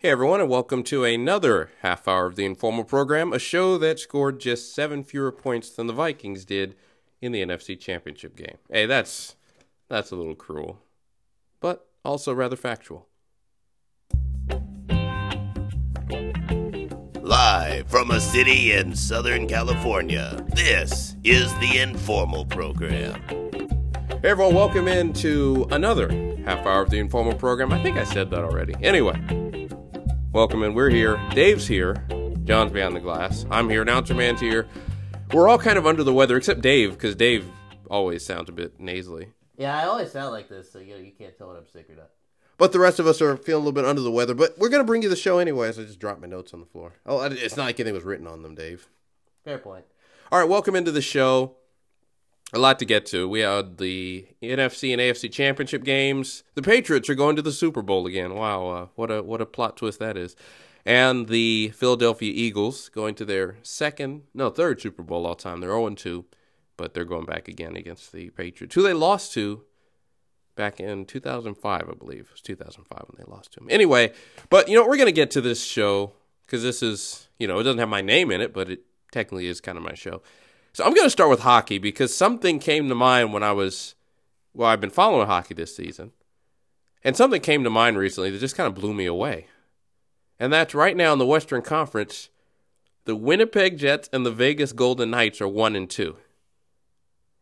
Hey 0.00 0.10
everyone, 0.10 0.40
and 0.40 0.48
welcome 0.48 0.84
to 0.84 1.02
another 1.02 1.72
half 1.82 2.06
hour 2.06 2.26
of 2.26 2.36
the 2.36 2.44
Informal 2.44 2.84
Program, 2.84 3.32
a 3.32 3.38
show 3.40 3.76
that 3.78 3.98
scored 3.98 4.38
just 4.38 4.72
seven 4.72 5.02
fewer 5.02 5.32
points 5.32 5.70
than 5.70 5.88
the 5.88 5.92
Vikings 5.92 6.44
did 6.44 6.76
in 7.20 7.32
the 7.32 7.42
NFC 7.42 7.76
Championship 7.76 8.36
game. 8.36 8.58
Hey, 8.70 8.86
that's 8.86 9.34
that's 9.88 10.12
a 10.12 10.14
little 10.14 10.36
cruel, 10.36 10.78
but 11.58 11.88
also 12.04 12.32
rather 12.32 12.54
factual. 12.54 13.08
Live 17.20 17.88
from 17.88 18.12
a 18.12 18.20
city 18.20 18.74
in 18.74 18.94
Southern 18.94 19.48
California, 19.48 20.46
this 20.54 21.16
is 21.24 21.52
the 21.54 21.78
Informal 21.78 22.44
Program. 22.44 23.20
Hey 24.22 24.30
everyone, 24.30 24.54
welcome 24.54 24.86
into 24.86 25.66
another 25.72 26.08
half 26.44 26.64
hour 26.64 26.82
of 26.82 26.90
the 26.90 27.00
Informal 27.00 27.34
Program. 27.34 27.72
I 27.72 27.82
think 27.82 27.98
I 27.98 28.04
said 28.04 28.30
that 28.30 28.44
already. 28.44 28.76
Anyway, 28.80 29.47
welcome 30.32 30.62
and 30.62 30.74
We're 30.74 30.90
here. 30.90 31.20
Dave's 31.30 31.66
here. 31.66 31.94
John's 32.44 32.72
behind 32.72 32.94
the 32.94 33.00
glass. 33.00 33.46
I'm 33.50 33.68
here. 33.68 33.82
Announcer 33.82 34.14
man's 34.14 34.40
here. 34.40 34.66
We're 35.32 35.48
all 35.48 35.58
kind 35.58 35.78
of 35.78 35.86
under 35.86 36.02
the 36.02 36.14
weather, 36.14 36.36
except 36.36 36.60
Dave, 36.60 36.92
because 36.92 37.14
Dave 37.14 37.46
always 37.90 38.24
sounds 38.24 38.48
a 38.48 38.52
bit 38.52 38.78
nasally. 38.80 39.32
Yeah, 39.56 39.76
I 39.76 39.86
always 39.86 40.10
sound 40.12 40.32
like 40.32 40.48
this, 40.48 40.72
so 40.72 40.78
you 40.78 40.94
know, 40.94 41.00
you 41.00 41.12
can't 41.12 41.36
tell 41.36 41.48
when 41.48 41.56
I'm 41.56 41.68
sick 41.68 41.90
or 41.90 41.96
not. 41.96 42.10
But 42.56 42.72
the 42.72 42.78
rest 42.78 42.98
of 42.98 43.06
us 43.06 43.20
are 43.20 43.36
feeling 43.36 43.62
a 43.62 43.64
little 43.66 43.72
bit 43.72 43.84
under 43.84 44.02
the 44.02 44.10
weather. 44.10 44.34
But 44.34 44.58
we're 44.58 44.68
going 44.68 44.80
to 44.80 44.86
bring 44.86 45.02
you 45.02 45.08
the 45.08 45.16
show 45.16 45.38
anyways. 45.38 45.78
I 45.78 45.84
just 45.84 45.98
dropped 45.98 46.20
my 46.20 46.26
notes 46.26 46.54
on 46.54 46.60
the 46.60 46.66
floor. 46.66 46.94
Oh, 47.06 47.22
it's 47.22 47.56
not 47.56 47.64
like 47.64 47.78
anything 47.78 47.94
was 47.94 48.04
written 48.04 48.26
on 48.26 48.42
them, 48.42 48.54
Dave. 48.54 48.88
Fair 49.44 49.58
point. 49.58 49.84
All 50.32 50.40
right, 50.40 50.48
welcome 50.48 50.74
into 50.74 50.90
the 50.90 51.02
show. 51.02 51.56
A 52.54 52.58
lot 52.58 52.78
to 52.78 52.86
get 52.86 53.04
to. 53.06 53.28
We 53.28 53.40
had 53.40 53.76
the 53.76 54.26
NFC 54.42 54.92
and 54.92 55.02
AFC 55.02 55.30
championship 55.30 55.84
games. 55.84 56.44
The 56.54 56.62
Patriots 56.62 57.10
are 57.10 57.14
going 57.14 57.36
to 57.36 57.42
the 57.42 57.52
Super 57.52 57.82
Bowl 57.82 58.06
again. 58.06 58.34
Wow, 58.34 58.68
uh, 58.68 58.86
what 58.94 59.10
a 59.10 59.22
what 59.22 59.42
a 59.42 59.46
plot 59.46 59.76
twist 59.76 59.98
that 59.98 60.16
is. 60.16 60.34
And 60.86 61.28
the 61.28 61.72
Philadelphia 61.76 62.32
Eagles 62.34 62.88
going 62.88 63.14
to 63.16 63.26
their 63.26 63.58
second, 63.62 64.22
no, 64.32 64.48
third 64.48 64.80
Super 64.80 65.02
Bowl 65.02 65.26
all 65.26 65.34
time. 65.34 65.60
They're 65.60 65.68
0 65.68 65.90
2, 65.90 66.24
but 66.78 66.94
they're 66.94 67.04
going 67.04 67.26
back 67.26 67.48
again 67.48 67.76
against 67.76 68.12
the 68.12 68.30
Patriots, 68.30 68.74
who 68.74 68.82
they 68.82 68.94
lost 68.94 69.34
to 69.34 69.64
back 70.56 70.80
in 70.80 71.04
2005, 71.04 71.88
I 71.88 71.92
believe. 71.92 72.20
It 72.20 72.32
was 72.32 72.40
2005 72.40 73.04
when 73.08 73.16
they 73.18 73.30
lost 73.30 73.52
to 73.52 73.60
him. 73.60 73.66
Anyway, 73.68 74.14
but 74.48 74.68
you 74.68 74.74
know, 74.74 74.86
we're 74.86 74.96
going 74.96 75.06
to 75.06 75.12
get 75.12 75.30
to 75.32 75.42
this 75.42 75.62
show 75.62 76.12
because 76.46 76.62
this 76.62 76.82
is, 76.82 77.28
you 77.38 77.46
know, 77.46 77.58
it 77.58 77.64
doesn't 77.64 77.78
have 77.78 77.90
my 77.90 78.00
name 78.00 78.30
in 78.30 78.40
it, 78.40 78.54
but 78.54 78.70
it 78.70 78.80
technically 79.12 79.46
is 79.46 79.60
kind 79.60 79.76
of 79.76 79.84
my 79.84 79.94
show. 79.94 80.22
So 80.78 80.84
I'm 80.84 80.94
going 80.94 81.06
to 81.06 81.10
start 81.10 81.28
with 81.28 81.40
hockey 81.40 81.78
because 81.78 82.16
something 82.16 82.60
came 82.60 82.88
to 82.88 82.94
mind 82.94 83.32
when 83.32 83.42
I 83.42 83.50
was, 83.50 83.96
well, 84.54 84.68
I've 84.68 84.80
been 84.80 84.90
following 84.90 85.26
hockey 85.26 85.52
this 85.52 85.74
season. 85.74 86.12
And 87.02 87.16
something 87.16 87.40
came 87.40 87.64
to 87.64 87.68
mind 87.68 87.98
recently 87.98 88.30
that 88.30 88.38
just 88.38 88.54
kind 88.54 88.68
of 88.68 88.76
blew 88.76 88.94
me 88.94 89.04
away. 89.04 89.48
And 90.38 90.52
that's 90.52 90.76
right 90.76 90.96
now 90.96 91.12
in 91.12 91.18
the 91.18 91.26
Western 91.26 91.62
Conference, 91.62 92.28
the 93.06 93.16
Winnipeg 93.16 93.76
Jets 93.76 94.08
and 94.12 94.24
the 94.24 94.30
Vegas 94.30 94.70
Golden 94.70 95.10
Knights 95.10 95.40
are 95.40 95.48
1 95.48 95.74
and 95.74 95.90
2. 95.90 96.16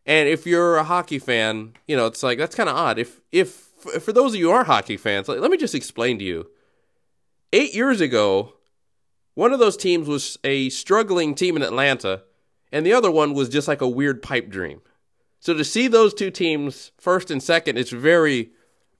And 0.06 0.30
if 0.30 0.46
you're 0.46 0.78
a 0.78 0.84
hockey 0.84 1.18
fan, 1.18 1.74
you 1.86 1.94
know, 1.94 2.06
it's 2.06 2.22
like 2.22 2.38
that's 2.38 2.56
kind 2.56 2.70
of 2.70 2.76
odd. 2.76 2.98
If 2.98 3.20
if 3.32 3.50
for 4.00 4.14
those 4.14 4.32
of 4.32 4.40
you 4.40 4.46
who 4.46 4.52
are 4.52 4.64
hockey 4.64 4.96
fans, 4.96 5.28
like, 5.28 5.40
let 5.40 5.50
me 5.50 5.58
just 5.58 5.74
explain 5.74 6.18
to 6.20 6.24
you. 6.24 6.46
8 7.52 7.74
years 7.74 8.00
ago, 8.00 8.54
one 9.34 9.52
of 9.52 9.58
those 9.58 9.76
teams 9.76 10.08
was 10.08 10.38
a 10.42 10.70
struggling 10.70 11.34
team 11.34 11.54
in 11.54 11.62
Atlanta, 11.62 12.22
and 12.72 12.84
the 12.84 12.92
other 12.92 13.10
one 13.10 13.34
was 13.34 13.48
just 13.48 13.68
like 13.68 13.80
a 13.80 13.88
weird 13.88 14.22
pipe 14.22 14.48
dream. 14.48 14.80
So 15.40 15.54
to 15.54 15.64
see 15.64 15.88
those 15.88 16.14
two 16.14 16.30
teams 16.30 16.92
first 16.98 17.30
and 17.30 17.42
second, 17.42 17.78
it's 17.78 17.90
very, 17.90 18.50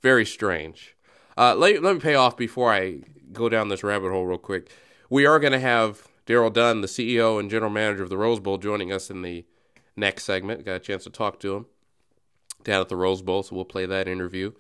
very 0.03 0.25
strange. 0.25 0.97
Uh, 1.37 1.55
let, 1.55 1.83
let 1.83 1.95
me 1.95 2.01
pay 2.01 2.15
off 2.15 2.37
before 2.37 2.73
I 2.73 3.01
go 3.33 3.49
down 3.49 3.69
this 3.69 3.83
rabbit 3.83 4.11
hole 4.11 4.27
real 4.27 4.39
quick. 4.39 4.71
We 5.11 5.27
are 5.27 5.39
going 5.39 5.53
to 5.53 5.61
have 5.61 6.09
Darryl 6.27 6.53
Dunn, 6.53 6.81
the 6.81 6.89
CEO 6.89 7.39
and 7.39 7.51
general 7.51 7.71
manager 7.71 8.03
of 8.03 8.11
the 8.11 8.17
Rose 8.17 8.41
Bowl, 8.41 8.59
joining 8.59 8.93
us 8.93 9.11
in 9.11 9.23
the 9.23 9.45
next 9.97 10.25
segment. 10.25 10.65
Got 10.65 10.77
a 10.77 10.81
chance 10.81 11.05
to 11.05 11.11
talk 11.11 11.41
to 11.41 11.55
him 11.55 11.67
down 12.65 12.81
at 12.81 12.89
the 12.89 12.97
Rose 12.97 13.23
Bowl, 13.23 13.43
so 13.43 13.55
we'll 13.55 13.65
play 13.65 13.87
that 13.87 14.09
interview. 14.09 14.53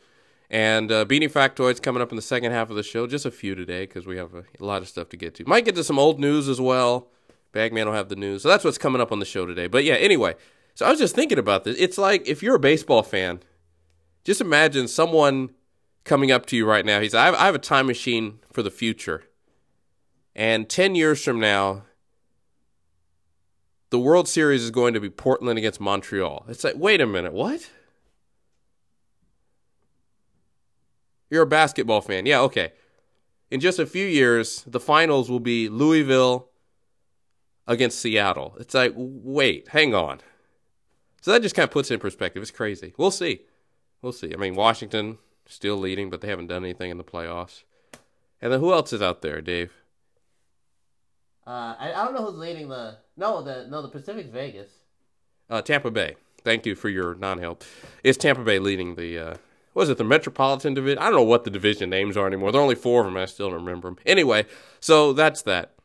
And 0.49 0.93
uh, 0.93 1.05
Beanie 1.05 1.31
Factoids 1.31 1.83
coming 1.83 2.00
up 2.00 2.11
in 2.11 2.17
the 2.17 2.23
second 2.23 2.53
half 2.53 2.71
of 2.71 2.77
the 2.77 2.84
show. 2.84 3.06
Just 3.06 3.27
a 3.27 3.33
few 3.33 3.55
today 3.55 3.84
because 3.84 4.06
we 4.06 4.17
have 4.17 4.34
a, 4.34 4.44
a 4.61 4.65
lot 4.65 4.81
of 4.81 4.88
stuff 4.88 5.09
to 5.09 5.17
get 5.17 5.34
to. 5.37 5.44
Might 5.44 5.65
get 5.65 5.75
to 5.75 5.84
some 5.84 5.99
old 5.99 6.21
news 6.21 6.49
as 6.49 6.61
well. 6.61 7.09
Bagman 7.56 7.87
will 7.87 7.94
have 7.94 8.11
the 8.11 8.17
news. 8.17 8.43
So 8.43 8.50
that's 8.50 8.65
what's 8.65 8.77
coming 8.77 9.00
up 9.00 9.11
on 9.11 9.19
the 9.19 9.25
show 9.25 9.47
today. 9.47 9.67
But 9.67 9.83
yeah, 9.83 9.94
anyway. 9.94 10.34
So 10.75 10.84
I 10.84 10.91
was 10.91 10.99
just 10.99 11.15
thinking 11.15 11.39
about 11.39 11.65
this. 11.65 11.75
It's 11.78 11.97
like 11.97 12.28
if 12.28 12.43
you're 12.43 12.56
a 12.56 12.61
baseball 12.61 13.03
fan, 13.03 13.41
just 14.25 14.43
imagine 14.43 14.89
someone 14.89 15.55
coming 16.05 16.31
up 16.31 16.44
to 16.47 16.56
you 16.56 16.67
right 16.67 16.84
now. 16.84 17.00
He's, 17.00 17.15
I 17.15 17.25
have, 17.25 17.34
I 17.34 17.47
have 17.47 17.55
a 17.55 17.59
time 17.59 17.87
machine 17.87 18.41
for 18.53 18.62
the 18.62 18.71
future. 18.71 19.25
And 20.34 20.69
10 20.69 20.94
years 20.94 21.25
from 21.25 21.41
now, 21.41 21.84
the 23.88 23.99
World 23.99 24.28
Series 24.28 24.62
is 24.62 24.71
going 24.71 24.93
to 24.93 25.00
be 25.00 25.09
Portland 25.09 25.59
against 25.59 25.81
Montreal. 25.81 26.44
It's 26.49 26.62
like, 26.62 26.75
wait 26.77 27.00
a 27.00 27.06
minute, 27.06 27.33
what? 27.33 27.71
You're 31.31 31.44
a 31.44 31.47
basketball 31.47 32.03
fan. 32.03 32.27
Yeah, 32.27 32.41
okay. 32.41 32.73
In 33.50 33.61
just 33.61 33.78
a 33.78 33.87
few 33.87 34.06
years, 34.06 34.62
the 34.67 34.78
finals 34.78 35.31
will 35.31 35.41
be 35.41 35.71
Louisville 35.71 36.50
against 37.66 38.00
Seattle. 38.00 38.56
It's 38.59 38.75
like, 38.75 38.93
wait, 38.97 39.69
hang 39.69 39.94
on. 39.94 40.21
So 41.21 41.32
that 41.32 41.43
just 41.43 41.54
kind 41.54 41.65
of 41.65 41.71
puts 41.71 41.91
it 41.91 41.94
in 41.94 42.00
perspective. 42.00 42.43
It's 42.43 42.50
crazy. 42.50 42.94
We'll 42.97 43.10
see. 43.10 43.43
We'll 44.03 44.12
see. 44.12 44.32
I 44.32 44.37
mean, 44.37 44.54
Washington 44.54 45.19
still 45.47 45.76
leading, 45.76 46.10
but 46.10 46.21
they 46.21 46.28
haven't 46.28 46.47
done 46.47 46.65
anything 46.65 46.91
in 46.91 46.99
the 46.99 47.05
playoffs. 47.05 47.65
And 48.41 48.53
then 48.53 48.60
who 48.60 48.72
else 48.72 48.93
is 48.93 49.03
out 49.03 49.22
there, 49.22 49.41
Dave? 49.41 49.72
Uh, 51.47 51.75
I, 51.78 51.93
I 51.93 52.05
don't 52.05 52.15
know 52.15 52.25
who's 52.25 52.38
leading 52.38 52.69
the 52.69 52.99
no 53.16 53.43
the 53.43 53.66
no 53.69 53.82
the 53.82 53.88
Pacific's 53.88 54.31
Vegas. 54.31 54.71
Uh, 55.49 55.62
Tampa 55.62 55.91
Bay. 55.91 56.16
Thank 56.43 56.66
you 56.66 56.75
for 56.75 56.88
your 56.88 57.15
non-help. 57.15 57.65
Is 58.05 58.16
Tampa 58.16 58.43
Bay 58.43 58.59
leading 58.59 58.97
the 58.97 59.19
uh, 59.19 59.37
what 59.72 59.84
is 59.84 59.91
it 59.91 59.99
the 59.99 60.05
Metropolitan 60.05 60.75
Division? 60.75 60.99
I 60.99 61.05
don't 61.05 61.15
know 61.15 61.22
what 61.22 61.44
the 61.44 61.50
division 61.50 61.88
names 61.88 62.16
are 62.16 62.26
anymore. 62.26 62.50
There 62.50 62.60
are 62.60 62.65
only 62.65 62.75
four 62.75 63.03
of 63.03 63.06
them. 63.06 63.16
I 63.16 63.26
still 63.26 63.50
don't 63.50 63.65
remember 63.65 63.88
them. 63.88 63.99
Anyway, 64.05 64.47
so 64.81 65.12
that's 65.12 65.43
that. 65.43 65.75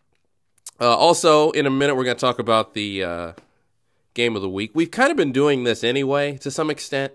Uh, 0.81 0.95
also, 0.95 1.51
in 1.51 1.67
a 1.67 1.69
minute, 1.69 1.95
we're 1.95 2.03
going 2.03 2.17
to 2.17 2.21
talk 2.21 2.39
about 2.39 2.73
the 2.73 3.03
uh, 3.03 3.33
game 4.15 4.35
of 4.35 4.41
the 4.41 4.49
week. 4.49 4.71
We've 4.73 4.89
kind 4.89 5.11
of 5.11 5.17
been 5.17 5.31
doing 5.31 5.63
this 5.63 5.83
anyway 5.83 6.37
to 6.37 6.49
some 6.49 6.71
extent. 6.71 7.13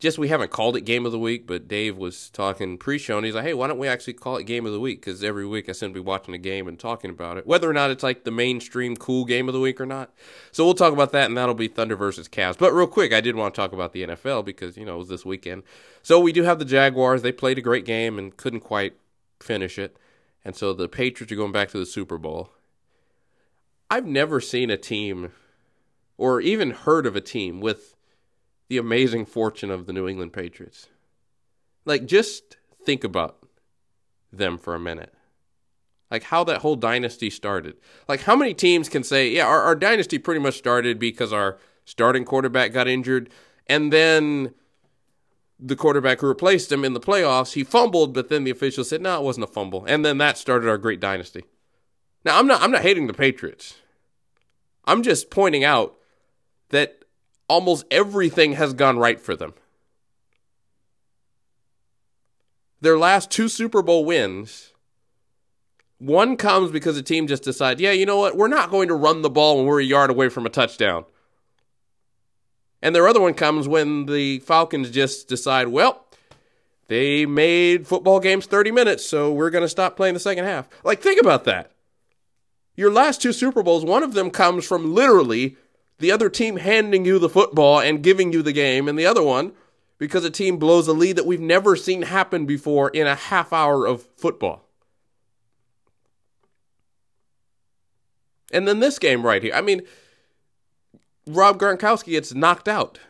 Just 0.00 0.18
we 0.18 0.26
haven't 0.28 0.50
called 0.50 0.76
it 0.76 0.80
game 0.80 1.06
of 1.06 1.12
the 1.12 1.18
week, 1.18 1.46
but 1.46 1.68
Dave 1.68 1.96
was 1.96 2.28
talking 2.30 2.76
pre-show, 2.76 3.16
and 3.16 3.24
he's 3.24 3.36
like, 3.36 3.44
"Hey, 3.44 3.54
why 3.54 3.68
don't 3.68 3.78
we 3.78 3.86
actually 3.86 4.14
call 4.14 4.36
it 4.36 4.44
game 4.44 4.66
of 4.66 4.72
the 4.72 4.80
week? 4.80 5.00
Because 5.00 5.22
every 5.22 5.46
week 5.46 5.68
I 5.68 5.72
seem 5.72 5.90
to 5.90 5.94
be 5.94 6.00
watching 6.00 6.34
a 6.34 6.38
game 6.38 6.66
and 6.66 6.78
talking 6.78 7.10
about 7.10 7.36
it, 7.36 7.46
whether 7.46 7.70
or 7.70 7.72
not 7.72 7.90
it's 7.90 8.02
like 8.02 8.24
the 8.24 8.30
mainstream 8.32 8.96
cool 8.96 9.24
game 9.24 9.48
of 9.48 9.54
the 9.54 9.60
week 9.60 9.80
or 9.80 9.86
not." 9.86 10.12
So 10.50 10.64
we'll 10.64 10.74
talk 10.74 10.92
about 10.92 11.12
that, 11.12 11.26
and 11.26 11.36
that'll 11.36 11.54
be 11.54 11.68
Thunder 11.68 11.96
versus 11.96 12.28
Cavs. 12.28 12.58
But 12.58 12.72
real 12.72 12.86
quick, 12.88 13.12
I 13.12 13.20
did 13.20 13.36
want 13.36 13.54
to 13.54 13.60
talk 13.60 13.72
about 13.72 13.92
the 13.92 14.06
NFL 14.06 14.44
because 14.44 14.76
you 14.76 14.84
know 14.84 14.96
it 14.96 14.98
was 14.98 15.08
this 15.08 15.24
weekend. 15.24 15.62
So 16.02 16.18
we 16.18 16.32
do 16.32 16.44
have 16.44 16.58
the 16.58 16.64
Jaguars. 16.64 17.22
They 17.22 17.32
played 17.32 17.58
a 17.58 17.62
great 17.62 17.84
game 17.84 18.18
and 18.18 18.36
couldn't 18.36 18.60
quite 18.60 18.94
finish 19.40 19.78
it, 19.78 19.96
and 20.44 20.54
so 20.54 20.72
the 20.72 20.88
Patriots 20.88 21.32
are 21.32 21.36
going 21.36 21.52
back 21.52 21.70
to 21.70 21.78
the 21.78 21.86
Super 21.86 22.18
Bowl. 22.18 22.52
I've 23.90 24.06
never 24.06 24.40
seen 24.40 24.70
a 24.70 24.76
team, 24.76 25.32
or 26.16 26.40
even 26.40 26.72
heard 26.72 27.06
of 27.06 27.16
a 27.16 27.20
team 27.20 27.60
with 27.60 27.96
the 28.68 28.76
amazing 28.76 29.24
fortune 29.24 29.70
of 29.70 29.86
the 29.86 29.92
New 29.92 30.06
England 30.06 30.32
Patriots. 30.32 30.88
Like, 31.84 32.04
just 32.04 32.56
think 32.84 33.02
about 33.02 33.38
them 34.30 34.58
for 34.58 34.74
a 34.74 34.80
minute. 34.80 35.14
Like, 36.10 36.24
how 36.24 36.44
that 36.44 36.60
whole 36.60 36.76
dynasty 36.76 37.30
started. 37.30 37.76
Like, 38.08 38.22
how 38.22 38.36
many 38.36 38.52
teams 38.52 38.88
can 38.88 39.04
say, 39.04 39.30
yeah, 39.30 39.46
our, 39.46 39.62
our 39.62 39.74
dynasty 39.74 40.18
pretty 40.18 40.40
much 40.40 40.58
started 40.58 40.98
because 40.98 41.32
our 41.32 41.58
starting 41.84 42.24
quarterback 42.24 42.72
got 42.72 42.88
injured, 42.88 43.30
and 43.66 43.90
then 43.92 44.54
the 45.58 45.76
quarterback 45.76 46.20
who 46.20 46.26
replaced 46.28 46.70
him 46.70 46.84
in 46.84 46.92
the 46.92 47.00
playoffs, 47.00 47.54
he 47.54 47.64
fumbled, 47.64 48.12
but 48.12 48.28
then 48.28 48.44
the 48.44 48.50
officials 48.50 48.90
said, 48.90 49.00
no, 49.00 49.18
it 49.18 49.24
wasn't 49.24 49.44
a 49.44 49.52
fumble. 49.52 49.84
And 49.86 50.04
then 50.04 50.18
that 50.18 50.38
started 50.38 50.68
our 50.68 50.78
great 50.78 51.00
dynasty. 51.00 51.44
Now, 52.28 52.38
I'm 52.38 52.46
not, 52.46 52.60
I'm 52.60 52.70
not 52.70 52.82
hating 52.82 53.06
the 53.06 53.14
Patriots. 53.14 53.76
I'm 54.84 55.02
just 55.02 55.30
pointing 55.30 55.64
out 55.64 55.96
that 56.68 57.04
almost 57.48 57.86
everything 57.90 58.52
has 58.52 58.74
gone 58.74 58.98
right 58.98 59.18
for 59.18 59.34
them. 59.34 59.54
Their 62.82 62.98
last 62.98 63.30
two 63.30 63.48
Super 63.48 63.80
Bowl 63.80 64.04
wins, 64.04 64.74
one 65.96 66.36
comes 66.36 66.70
because 66.70 66.96
the 66.96 67.02
team 67.02 67.26
just 67.28 67.44
decided, 67.44 67.80
yeah, 67.80 67.92
you 67.92 68.04
know 68.04 68.18
what, 68.18 68.36
we're 68.36 68.46
not 68.46 68.70
going 68.70 68.88
to 68.88 68.94
run 68.94 69.22
the 69.22 69.30
ball 69.30 69.56
when 69.56 69.64
we're 69.64 69.80
a 69.80 69.84
yard 69.84 70.10
away 70.10 70.28
from 70.28 70.44
a 70.44 70.50
touchdown. 70.50 71.06
And 72.82 72.94
their 72.94 73.08
other 73.08 73.22
one 73.22 73.32
comes 73.32 73.66
when 73.66 74.04
the 74.04 74.40
Falcons 74.40 74.90
just 74.90 75.28
decide, 75.28 75.68
well, 75.68 76.04
they 76.88 77.24
made 77.24 77.86
football 77.86 78.20
games 78.20 78.44
30 78.44 78.70
minutes, 78.70 79.06
so 79.06 79.32
we're 79.32 79.48
going 79.48 79.64
to 79.64 79.68
stop 79.68 79.96
playing 79.96 80.12
the 80.12 80.20
second 80.20 80.44
half. 80.44 80.68
Like, 80.84 81.00
think 81.00 81.22
about 81.22 81.44
that. 81.44 81.72
Your 82.78 82.92
last 82.92 83.20
two 83.20 83.32
Super 83.32 83.64
Bowls, 83.64 83.84
one 83.84 84.04
of 84.04 84.14
them 84.14 84.30
comes 84.30 84.64
from 84.64 84.94
literally 84.94 85.56
the 85.98 86.12
other 86.12 86.30
team 86.30 86.58
handing 86.58 87.04
you 87.04 87.18
the 87.18 87.28
football 87.28 87.80
and 87.80 88.04
giving 88.04 88.32
you 88.32 88.40
the 88.40 88.52
game, 88.52 88.86
and 88.86 88.96
the 88.96 89.04
other 89.04 89.20
one 89.20 89.50
because 89.98 90.24
a 90.24 90.30
team 90.30 90.58
blows 90.58 90.86
a 90.86 90.92
lead 90.92 91.16
that 91.16 91.26
we've 91.26 91.40
never 91.40 91.74
seen 91.74 92.02
happen 92.02 92.46
before 92.46 92.88
in 92.90 93.08
a 93.08 93.16
half 93.16 93.52
hour 93.52 93.84
of 93.84 94.02
football. 94.16 94.64
And 98.52 98.68
then 98.68 98.78
this 98.78 99.00
game 99.00 99.26
right 99.26 99.42
here. 99.42 99.54
I 99.56 99.60
mean, 99.60 99.82
Rob 101.26 101.58
Gronkowski 101.58 102.12
gets 102.12 102.32
knocked 102.32 102.68
out. 102.68 103.00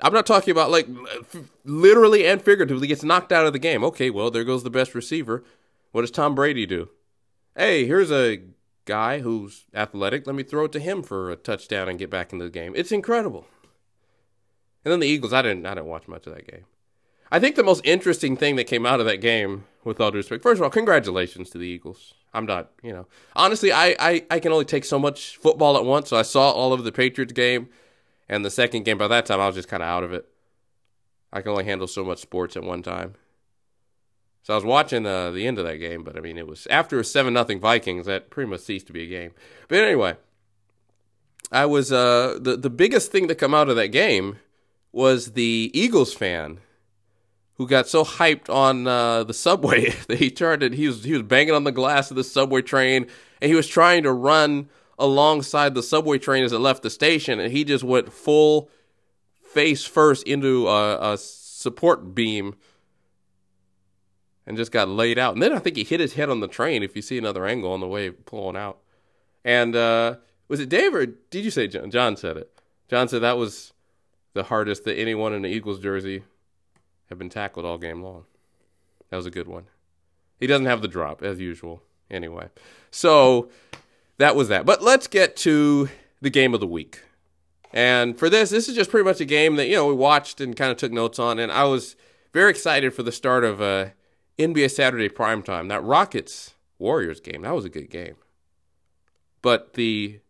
I'm 0.00 0.14
not 0.14 0.24
talking 0.24 0.50
about 0.50 0.70
like 0.70 0.88
f- 1.34 1.50
literally 1.66 2.26
and 2.26 2.40
figuratively 2.40 2.86
gets 2.86 3.04
knocked 3.04 3.32
out 3.32 3.44
of 3.44 3.52
the 3.52 3.58
game. 3.58 3.84
Okay, 3.84 4.08
well, 4.08 4.30
there 4.30 4.44
goes 4.44 4.62
the 4.62 4.70
best 4.70 4.94
receiver. 4.94 5.44
What 5.92 6.00
does 6.00 6.10
Tom 6.10 6.34
Brady 6.34 6.64
do? 6.64 6.88
Hey, 7.54 7.84
here's 7.84 8.10
a 8.10 8.40
guy 8.90 9.20
who's 9.20 9.66
athletic. 9.72 10.26
Let 10.26 10.34
me 10.34 10.42
throw 10.42 10.64
it 10.64 10.72
to 10.72 10.80
him 10.80 11.02
for 11.02 11.30
a 11.30 11.36
touchdown 11.36 11.88
and 11.88 11.98
get 11.98 12.10
back 12.10 12.32
into 12.32 12.44
the 12.44 12.50
game. 12.50 12.72
It's 12.74 12.90
incredible. 12.90 13.46
And 14.84 14.90
then 14.90 15.00
the 15.00 15.06
Eagles, 15.06 15.32
I 15.32 15.42
didn't 15.42 15.64
I 15.66 15.74
didn't 15.74 15.86
watch 15.86 16.08
much 16.08 16.26
of 16.26 16.34
that 16.34 16.50
game. 16.50 16.64
I 17.30 17.38
think 17.38 17.54
the 17.54 17.62
most 17.62 17.82
interesting 17.84 18.36
thing 18.36 18.56
that 18.56 18.64
came 18.64 18.84
out 18.84 18.98
of 18.98 19.06
that 19.06 19.20
game, 19.20 19.64
with 19.84 20.00
all 20.00 20.10
due 20.10 20.16
respect, 20.16 20.42
first 20.42 20.58
of 20.58 20.64
all, 20.64 20.70
congratulations 20.70 21.50
to 21.50 21.58
the 21.58 21.66
Eagles. 21.66 22.14
I'm 22.34 22.46
not, 22.46 22.70
you 22.82 22.92
know, 22.92 23.06
honestly, 23.36 23.70
I, 23.72 23.94
I, 23.98 24.26
I 24.30 24.40
can 24.40 24.52
only 24.52 24.64
take 24.64 24.84
so 24.84 24.98
much 24.98 25.36
football 25.36 25.76
at 25.76 25.84
once. 25.84 26.08
So 26.08 26.16
I 26.16 26.22
saw 26.22 26.50
all 26.50 26.72
of 26.72 26.82
the 26.82 26.92
Patriots 26.92 27.32
game 27.32 27.68
and 28.28 28.44
the 28.44 28.50
second 28.50 28.84
game. 28.84 28.98
By 28.98 29.08
that 29.08 29.26
time, 29.26 29.40
I 29.40 29.46
was 29.46 29.56
just 29.56 29.68
kind 29.68 29.82
of 29.82 29.88
out 29.88 30.04
of 30.04 30.12
it. 30.12 30.26
I 31.32 31.40
can 31.40 31.52
only 31.52 31.64
handle 31.64 31.86
so 31.86 32.04
much 32.04 32.18
sports 32.18 32.56
at 32.56 32.64
one 32.64 32.82
time. 32.82 33.14
So 34.42 34.54
I 34.54 34.56
was 34.56 34.64
watching 34.64 35.06
uh, 35.06 35.30
the 35.30 35.46
end 35.46 35.58
of 35.58 35.64
that 35.64 35.76
game, 35.76 36.02
but 36.02 36.16
I 36.16 36.20
mean, 36.20 36.38
it 36.38 36.46
was 36.46 36.66
after 36.70 36.98
a 36.98 37.04
seven 37.04 37.34
nothing 37.34 37.60
Vikings 37.60 38.06
that 38.06 38.30
pretty 38.30 38.50
much 38.50 38.60
ceased 38.60 38.86
to 38.86 38.92
be 38.92 39.02
a 39.02 39.06
game. 39.06 39.32
But 39.68 39.80
anyway, 39.80 40.16
I 41.52 41.66
was 41.66 41.92
uh, 41.92 42.38
the 42.40 42.56
the 42.56 42.70
biggest 42.70 43.12
thing 43.12 43.28
to 43.28 43.34
come 43.34 43.54
out 43.54 43.68
of 43.68 43.76
that 43.76 43.88
game 43.88 44.38
was 44.92 45.32
the 45.32 45.70
Eagles 45.74 46.14
fan 46.14 46.60
who 47.60 47.66
got 47.66 47.86
so 47.86 48.04
hyped 48.04 48.48
on 48.48 48.86
uh, 48.86 49.22
the 49.22 49.34
subway 49.34 49.90
that 50.08 50.18
he 50.18 50.30
started 50.30 50.72
he 50.72 50.86
was 50.86 51.04
he 51.04 51.12
was 51.12 51.22
banging 51.22 51.54
on 51.54 51.64
the 51.64 51.72
glass 51.72 52.10
of 52.10 52.16
the 52.16 52.24
subway 52.24 52.62
train 52.62 53.06
and 53.42 53.50
he 53.50 53.54
was 53.54 53.66
trying 53.66 54.02
to 54.02 54.12
run 54.12 54.68
alongside 54.98 55.74
the 55.74 55.82
subway 55.82 56.16
train 56.16 56.42
as 56.42 56.52
it 56.52 56.58
left 56.58 56.82
the 56.82 56.88
station 56.88 57.38
and 57.38 57.52
he 57.52 57.62
just 57.62 57.84
went 57.84 58.10
full 58.10 58.70
face 59.42 59.84
first 59.84 60.22
into 60.22 60.68
a, 60.68 61.12
a 61.12 61.18
support 61.18 62.14
beam 62.14 62.54
and 64.50 64.58
just 64.58 64.72
got 64.72 64.88
laid 64.88 65.18
out 65.18 65.32
and 65.32 65.42
then 65.42 65.52
i 65.52 65.58
think 65.58 65.76
he 65.76 65.84
hit 65.84 66.00
his 66.00 66.14
head 66.14 66.28
on 66.28 66.40
the 66.40 66.48
train 66.48 66.82
if 66.82 66.94
you 66.94 67.02
see 67.02 67.16
another 67.16 67.46
angle 67.46 67.72
on 67.72 67.80
the 67.80 67.88
way 67.88 68.10
pulling 68.10 68.56
out 68.56 68.78
and 69.44 69.74
uh, 69.74 70.16
was 70.48 70.60
it 70.60 70.68
dave 70.68 70.94
or 70.94 71.06
did 71.06 71.44
you 71.44 71.50
say 71.50 71.66
john 71.66 71.90
john 71.90 72.16
said 72.16 72.36
it 72.36 72.50
john 72.88 73.08
said 73.08 73.22
that 73.22 73.38
was 73.38 73.72
the 74.34 74.44
hardest 74.44 74.84
that 74.84 74.98
anyone 74.98 75.32
in 75.32 75.42
the 75.42 75.48
eagles 75.48 75.80
jersey 75.80 76.22
had 77.10 77.18
been 77.18 77.28
tackled 77.28 77.66
all 77.66 77.76
game 77.76 78.02
long. 78.02 78.24
That 79.10 79.16
was 79.16 79.26
a 79.26 79.30
good 79.30 79.48
one. 79.48 79.64
He 80.38 80.46
doesn't 80.46 80.66
have 80.66 80.80
the 80.80 80.88
drop, 80.88 81.22
as 81.22 81.38
usual, 81.38 81.82
anyway. 82.10 82.48
So 82.90 83.50
that 84.16 84.34
was 84.34 84.48
that. 84.48 84.64
But 84.64 84.82
let's 84.82 85.06
get 85.06 85.36
to 85.38 85.90
the 86.22 86.30
game 86.30 86.54
of 86.54 86.60
the 86.60 86.66
week. 86.66 87.02
And 87.72 88.18
for 88.18 88.30
this, 88.30 88.50
this 88.50 88.68
is 88.68 88.74
just 88.74 88.90
pretty 88.90 89.04
much 89.04 89.20
a 89.20 89.24
game 89.24 89.56
that, 89.56 89.66
you 89.66 89.74
know, 89.74 89.86
we 89.86 89.94
watched 89.94 90.40
and 90.40 90.56
kind 90.56 90.70
of 90.70 90.76
took 90.76 90.92
notes 90.92 91.18
on. 91.18 91.38
And 91.38 91.52
I 91.52 91.64
was 91.64 91.96
very 92.32 92.50
excited 92.50 92.94
for 92.94 93.02
the 93.02 93.12
start 93.12 93.44
of 93.44 93.60
uh, 93.60 93.86
NBA 94.42 94.70
Saturday 94.70 95.08
primetime. 95.08 95.68
That 95.68 95.82
Rockets 95.82 96.54
Warriors 96.78 97.20
game, 97.20 97.42
that 97.42 97.54
was 97.54 97.64
a 97.64 97.70
good 97.70 97.90
game. 97.90 98.16
But 99.42 99.74
the 99.74 100.20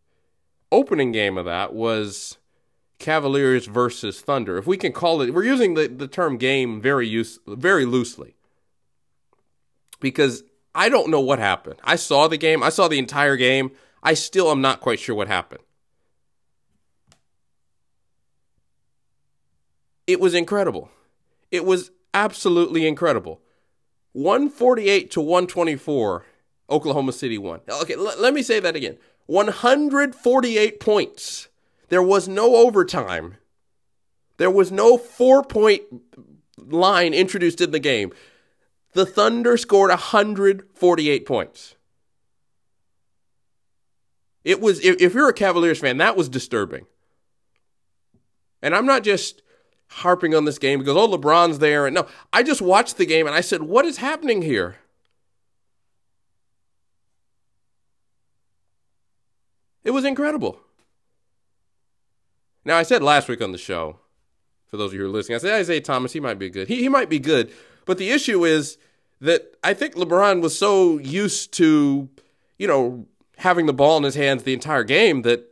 opening 0.70 1.12
game 1.12 1.36
of 1.36 1.44
that 1.44 1.72
was 1.72 2.38
Cavaliers 2.98 3.66
versus 3.66 4.20
Thunder. 4.20 4.58
If 4.58 4.66
we 4.66 4.76
can 4.76 4.92
call 4.92 5.22
it, 5.22 5.34
we're 5.34 5.44
using 5.44 5.74
the, 5.74 5.88
the 5.88 6.06
term 6.06 6.36
game 6.36 6.80
very 6.80 7.08
use, 7.08 7.38
very 7.46 7.84
loosely. 7.84 8.36
Because 10.00 10.44
I 10.74 10.88
don't 10.88 11.10
know 11.10 11.20
what 11.20 11.38
happened. 11.38 11.80
I 11.82 11.96
saw 11.96 12.28
the 12.28 12.36
game, 12.36 12.62
I 12.62 12.68
saw 12.68 12.88
the 12.88 12.98
entire 12.98 13.36
game. 13.36 13.72
I 14.02 14.14
still 14.14 14.50
am 14.50 14.60
not 14.60 14.80
quite 14.80 14.98
sure 14.98 15.14
what 15.14 15.28
happened. 15.28 15.62
It 20.06 20.20
was 20.20 20.34
incredible. 20.34 20.90
It 21.50 21.64
was 21.64 21.90
absolutely 22.14 22.86
incredible. 22.86 23.40
148 24.12 25.10
to 25.12 25.20
124, 25.20 26.24
Oklahoma 26.68 27.12
City 27.12 27.38
won. 27.38 27.60
Okay, 27.68 27.94
l- 27.94 28.14
let 28.18 28.34
me 28.34 28.42
say 28.42 28.60
that 28.60 28.76
again 28.76 28.98
148 29.26 30.80
points 30.80 31.48
there 31.90 32.02
was 32.02 32.28
no 32.28 32.56
overtime. 32.56 33.36
There 34.38 34.50
was 34.50 34.72
no 34.72 34.96
four 34.96 35.44
point 35.44 35.82
line 36.56 37.12
introduced 37.12 37.60
in 37.60 37.72
the 37.72 37.78
game. 37.78 38.12
The 38.92 39.04
Thunder 39.04 39.56
scored 39.56 39.90
148 39.90 41.26
points. 41.26 41.74
It 44.42 44.60
was, 44.60 44.80
if 44.82 45.12
you're 45.12 45.28
a 45.28 45.34
Cavaliers 45.34 45.80
fan, 45.80 45.98
that 45.98 46.16
was 46.16 46.28
disturbing. 46.28 46.86
And 48.62 48.74
I'm 48.74 48.86
not 48.86 49.02
just 49.02 49.42
harping 49.90 50.34
on 50.34 50.44
this 50.44 50.58
game 50.58 50.78
because, 50.78 50.96
oh, 50.96 51.08
LeBron's 51.08 51.58
there. 51.58 51.86
And 51.86 51.94
no, 51.94 52.06
I 52.32 52.42
just 52.42 52.62
watched 52.62 52.96
the 52.96 53.06
game 53.06 53.26
and 53.26 53.34
I 53.34 53.40
said, 53.40 53.62
what 53.62 53.84
is 53.84 53.98
happening 53.98 54.42
here? 54.42 54.76
It 59.82 59.90
was 59.90 60.04
incredible. 60.04 60.60
Now, 62.64 62.76
I 62.76 62.82
said 62.82 63.02
last 63.02 63.28
week 63.28 63.40
on 63.40 63.52
the 63.52 63.58
show, 63.58 63.98
for 64.68 64.76
those 64.76 64.90
of 64.90 64.94
you 64.94 65.00
who 65.00 65.06
are 65.06 65.10
listening, 65.10 65.36
I 65.36 65.38
said 65.38 65.54
Isaiah 65.54 65.80
Thomas, 65.80 66.12
he 66.12 66.20
might 66.20 66.38
be 66.38 66.50
good. 66.50 66.68
He, 66.68 66.76
he 66.76 66.88
might 66.88 67.08
be 67.08 67.18
good. 67.18 67.50
But 67.86 67.98
the 67.98 68.10
issue 68.10 68.44
is 68.44 68.78
that 69.20 69.56
I 69.64 69.74
think 69.74 69.94
LeBron 69.94 70.42
was 70.42 70.56
so 70.56 70.98
used 70.98 71.52
to, 71.54 72.08
you 72.58 72.66
know, 72.68 73.06
having 73.38 73.66
the 73.66 73.72
ball 73.72 73.96
in 73.96 74.02
his 74.02 74.14
hands 74.14 74.42
the 74.42 74.52
entire 74.52 74.84
game 74.84 75.22
that 75.22 75.49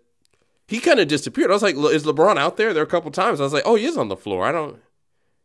he 0.68 0.80
kind 0.80 1.00
of 1.00 1.08
disappeared. 1.08 1.50
I 1.50 1.54
was 1.54 1.62
like, 1.62 1.76
is 1.76 2.04
LeBron 2.04 2.36
out 2.36 2.58
there? 2.58 2.74
There 2.74 2.82
a 2.82 2.86
couple 2.86 3.10
times 3.10 3.40
I 3.40 3.44
was 3.44 3.54
like, 3.54 3.64
oh, 3.64 3.74
he 3.74 3.86
is 3.86 3.96
on 3.96 4.08
the 4.08 4.16
floor. 4.16 4.44
I 4.44 4.52
don't, 4.52 4.78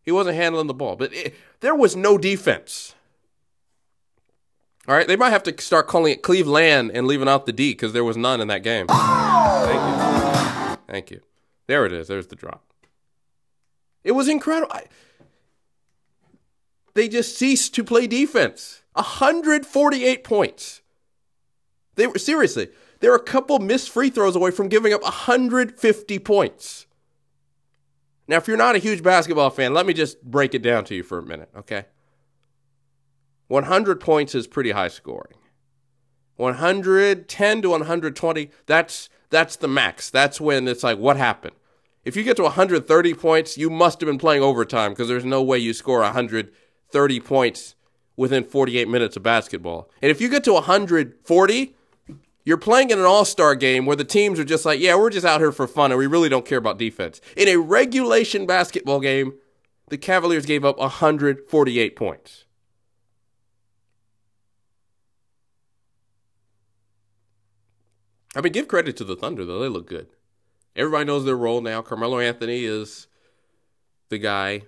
he 0.04 0.12
wasn't 0.12 0.36
handling 0.36 0.68
the 0.68 0.74
ball. 0.74 0.98
But 0.98 1.14
it, 1.14 1.34
there 1.62 1.74
was 1.74 1.96
no 1.96 2.18
defense. 2.18 2.94
All 4.86 4.94
right, 4.94 5.08
they 5.08 5.16
might 5.16 5.30
have 5.30 5.44
to 5.44 5.62
start 5.62 5.88
calling 5.88 6.12
it 6.12 6.24
Cleveland 6.24 6.92
and 6.94 7.08
leaving 7.08 7.30
out 7.30 7.46
the 7.46 7.54
D 7.54 7.72
because 7.72 7.94
there 7.94 8.04
was 8.04 8.18
none 8.18 8.42
in 8.42 8.50
that 8.50 8.64
game. 8.64 8.86
Thank 8.88 9.80
you. 9.80 10.78
Thank 10.88 11.12
you. 11.12 11.22
There 11.68 11.86
it 11.86 11.94
is. 11.94 12.10
There's 12.10 12.28
the 12.28 12.36
drop. 12.36 12.62
It 14.04 14.12
was 14.12 14.28
incredible. 14.28 14.74
I, 14.74 14.84
they 16.96 17.08
just 17.08 17.38
ceased 17.38 17.74
to 17.76 17.84
play 17.86 18.08
defense. 18.08 18.82
148 18.92 20.26
points. 20.26 20.82
They 21.96 22.08
were 22.08 22.20
seriously, 22.20 22.70
they 23.04 23.10
were 23.10 23.16
a 23.16 23.20
couple 23.20 23.60
missed 23.60 23.90
free 23.90 24.10
throws 24.10 24.34
away 24.34 24.50
from 24.50 24.70
giving 24.70 24.94
up 24.94 25.04
150 25.04 26.20
points. 26.20 26.88
Now, 28.30 28.38
if 28.38 28.48
you're 28.48 28.56
not 28.56 28.78
a 28.78 28.80
huge 28.80 29.04
basketball 29.04 29.50
fan, 29.50 29.74
let 29.74 29.86
me 29.86 29.94
just 29.94 30.22
break 30.24 30.56
it 30.56 30.62
down 30.62 30.86
to 30.86 30.96
you 30.96 31.04
for 31.04 31.20
a 31.20 31.22
minute, 31.22 31.50
okay? 31.54 31.84
100 33.50 34.00
points 34.00 34.34
is 34.34 34.48
pretty 34.48 34.72
high 34.72 34.88
scoring. 34.88 35.36
110 36.38 37.62
to 37.62 37.70
120, 37.70 38.52
that's 38.68 39.10
that's 39.30 39.58
the 39.58 39.68
max. 39.68 40.10
That's 40.10 40.40
when 40.40 40.66
it's 40.66 40.84
like, 40.84 40.98
what 40.98 41.18
happened? 41.18 41.56
If 42.06 42.16
you 42.16 42.24
get 42.24 42.38
to 42.38 42.44
130 42.44 43.14
points, 43.16 43.58
you 43.58 43.70
must 43.70 44.00
have 44.00 44.08
been 44.08 44.18
playing 44.18 44.44
overtime 44.44 44.94
because 44.94 45.10
there's 45.10 45.26
no 45.26 45.44
way 45.44 45.58
you 45.58 45.74
score 45.74 46.00
130 46.00 47.20
points 47.20 47.76
within 48.16 48.46
48 48.46 48.88
minutes 48.88 49.18
of 49.18 49.24
basketball. 49.24 49.90
And 50.02 50.10
if 50.10 50.22
you 50.22 50.30
get 50.30 50.46
to 50.46 50.54
140, 50.54 51.76
you're 52.46 52.58
playing 52.58 52.90
in 52.90 53.00
an 53.00 53.06
all 53.06 53.26
star 53.26 53.56
game 53.56 53.86
where 53.86 53.96
the 53.96 54.04
teams 54.04 54.40
are 54.40 54.44
just 54.44 54.66
like, 54.66 54.80
yeah, 54.80 54.96
we're 54.96 55.10
just 55.10 55.26
out 55.26 55.40
here 55.40 55.52
for 55.52 55.68
fun 55.68 55.92
and 55.92 55.98
we 55.98 56.08
really 56.08 56.30
don't 56.30 56.46
care 56.46 56.58
about 56.58 56.78
defense. 56.78 57.22
In 57.38 57.48
a 57.48 57.58
regulation 57.58 58.46
basketball 58.46 59.00
game, 59.00 59.34
the 59.90 59.98
Cavaliers 59.98 60.46
gave 60.46 60.66
up 60.66 60.78
148 60.78 61.96
points. 61.96 62.46
I 68.36 68.42
mean, 68.42 68.52
give 68.52 68.68
credit 68.68 68.98
to 68.98 69.04
the 69.04 69.16
Thunder, 69.16 69.46
though. 69.46 69.60
They 69.60 69.70
look 69.70 69.88
good. 69.88 70.08
Everybody 70.76 71.06
knows 71.06 71.24
their 71.24 71.38
role 71.38 71.62
now. 71.62 71.84
Carmelo 71.84 72.20
Anthony 72.20 72.66
is 72.66 73.08
the 74.10 74.18
guy, 74.18 74.64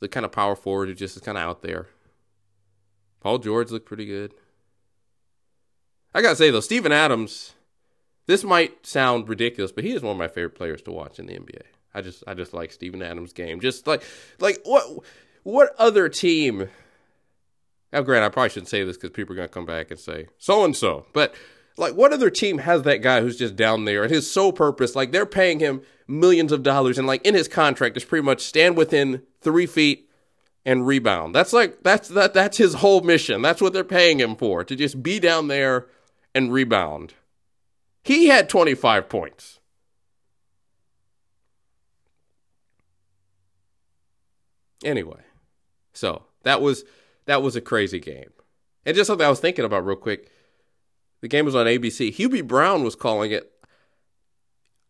the 0.00 0.08
kind 0.08 0.26
of 0.26 0.32
power 0.32 0.54
forward 0.54 0.88
who 0.88 0.94
just 0.94 1.16
is 1.16 1.22
kind 1.22 1.38
of 1.38 1.44
out 1.44 1.62
there. 1.62 1.88
Paul 3.20 3.38
George 3.38 3.70
looked 3.70 3.86
pretty 3.86 4.04
good. 4.04 4.34
I 6.14 6.22
gotta 6.22 6.36
say 6.36 6.50
though, 6.50 6.60
Steven 6.60 6.92
Adams, 6.92 7.54
this 8.26 8.44
might 8.44 8.86
sound 8.86 9.28
ridiculous, 9.28 9.72
but 9.72 9.84
he 9.84 9.92
is 9.92 10.02
one 10.02 10.12
of 10.12 10.18
my 10.18 10.28
favorite 10.28 10.54
players 10.54 10.82
to 10.82 10.92
watch 10.92 11.18
in 11.18 11.26
the 11.26 11.34
NBA. 11.34 11.62
I 11.94 12.02
just 12.02 12.24
I 12.26 12.34
just 12.34 12.52
like 12.52 12.72
Steven 12.72 13.02
Adams' 13.02 13.32
game. 13.32 13.60
Just 13.60 13.86
like 13.86 14.02
like 14.40 14.60
what 14.64 15.04
what 15.42 15.74
other 15.78 16.08
team? 16.08 16.68
Now, 17.92 18.00
Grant, 18.00 18.24
I 18.24 18.30
probably 18.30 18.50
shouldn't 18.50 18.68
say 18.68 18.84
this 18.84 18.96
because 18.96 19.10
people 19.10 19.34
are 19.34 19.36
gonna 19.36 19.48
come 19.48 19.66
back 19.66 19.90
and 19.90 20.00
say 20.00 20.28
so 20.38 20.64
and 20.64 20.76
so, 20.76 21.06
but 21.12 21.34
like, 21.76 21.94
what 21.94 22.12
other 22.12 22.30
team 22.30 22.58
has 22.58 22.82
that 22.82 22.98
guy 22.98 23.20
who's 23.20 23.38
just 23.38 23.56
down 23.56 23.84
there 23.84 24.02
and 24.02 24.12
his 24.12 24.30
sole 24.30 24.52
purpose? 24.52 24.94
Like, 24.94 25.12
they're 25.12 25.26
paying 25.26 25.58
him 25.58 25.82
millions 26.06 26.52
of 26.52 26.62
dollars, 26.62 26.98
and 26.98 27.06
like 27.06 27.24
in 27.26 27.34
his 27.34 27.48
contract 27.48 27.96
is 27.96 28.04
pretty 28.04 28.24
much 28.24 28.42
stand 28.42 28.76
within 28.76 29.22
three 29.40 29.66
feet 29.66 30.08
and 30.64 30.86
rebound. 30.86 31.34
That's 31.34 31.52
like 31.52 31.82
that's 31.82 32.08
that 32.08 32.34
that's 32.34 32.58
his 32.58 32.74
whole 32.74 33.00
mission. 33.00 33.42
That's 33.42 33.60
what 33.60 33.72
they're 33.72 33.84
paying 33.84 34.20
him 34.20 34.36
for 34.36 34.64
to 34.64 34.76
just 34.76 35.02
be 35.02 35.18
down 35.18 35.48
there 35.48 35.86
and 36.34 36.52
rebound. 36.52 37.14
He 38.02 38.28
had 38.28 38.48
25 38.48 39.08
points. 39.08 39.60
Anyway, 44.84 45.20
so 45.92 46.24
that 46.42 46.60
was 46.60 46.84
that 47.26 47.42
was 47.42 47.54
a 47.54 47.60
crazy 47.60 48.00
game. 48.00 48.32
And 48.84 48.96
just 48.96 49.06
something 49.06 49.24
I 49.24 49.30
was 49.30 49.38
thinking 49.38 49.64
about 49.64 49.86
real 49.86 49.96
quick. 49.96 50.28
The 51.20 51.28
game 51.28 51.44
was 51.44 51.54
on 51.54 51.66
ABC. 51.66 52.16
Hubie 52.16 52.46
Brown 52.46 52.82
was 52.82 52.96
calling 52.96 53.30
it. 53.30 53.52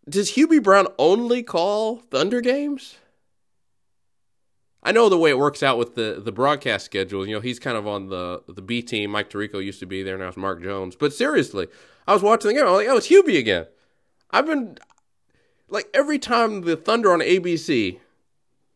Does 0.09 0.33
Hubie 0.33 0.63
Brown 0.63 0.87
only 0.99 1.43
call 1.43 1.97
Thunder 1.97 2.41
games? 2.41 2.97
I 4.83 4.91
know 4.93 5.09
the 5.09 5.19
way 5.19 5.31
it 5.31 5.39
works 5.39 5.63
out 5.63 5.79
with 5.79 5.95
the, 5.95 6.21
the 6.23 6.33
broadcast 6.33 6.85
schedule. 6.85 7.27
You 7.27 7.37
know, 7.37 7.41
he's 7.41 7.61
kind 7.61 7.77
of 7.77 7.87
on 7.87 8.09
the 8.09 8.43
the 8.49 8.63
B 8.63 8.83
team. 8.83 9.11
Mike 9.11 9.31
Tirico 9.31 9.65
used 9.65 9.81
to 9.81 9.87
be 9.87 10.03
there. 10.03 10.19
Now 10.19 10.29
it's 10.29 10.37
Mark 10.37 10.63
Jones. 10.63 10.97
But 10.97 11.13
seriously, 11.13 11.69
I 12.07 12.15
was 12.15 12.23
watching 12.23 12.49
the 12.49 12.55
game. 12.55 12.67
I 12.67 12.71
was 12.71 12.79
like, 12.79 12.89
oh, 12.89 12.97
it's 12.97 13.09
Hubie 13.09 13.39
again. 13.39 13.67
I've 14.31 14.47
been 14.47 14.79
like 15.69 15.89
every 15.95 16.19
time 16.19 16.63
the 16.63 16.77
Thunder 16.77 17.13
on 17.13 17.21
ABC, 17.21 17.99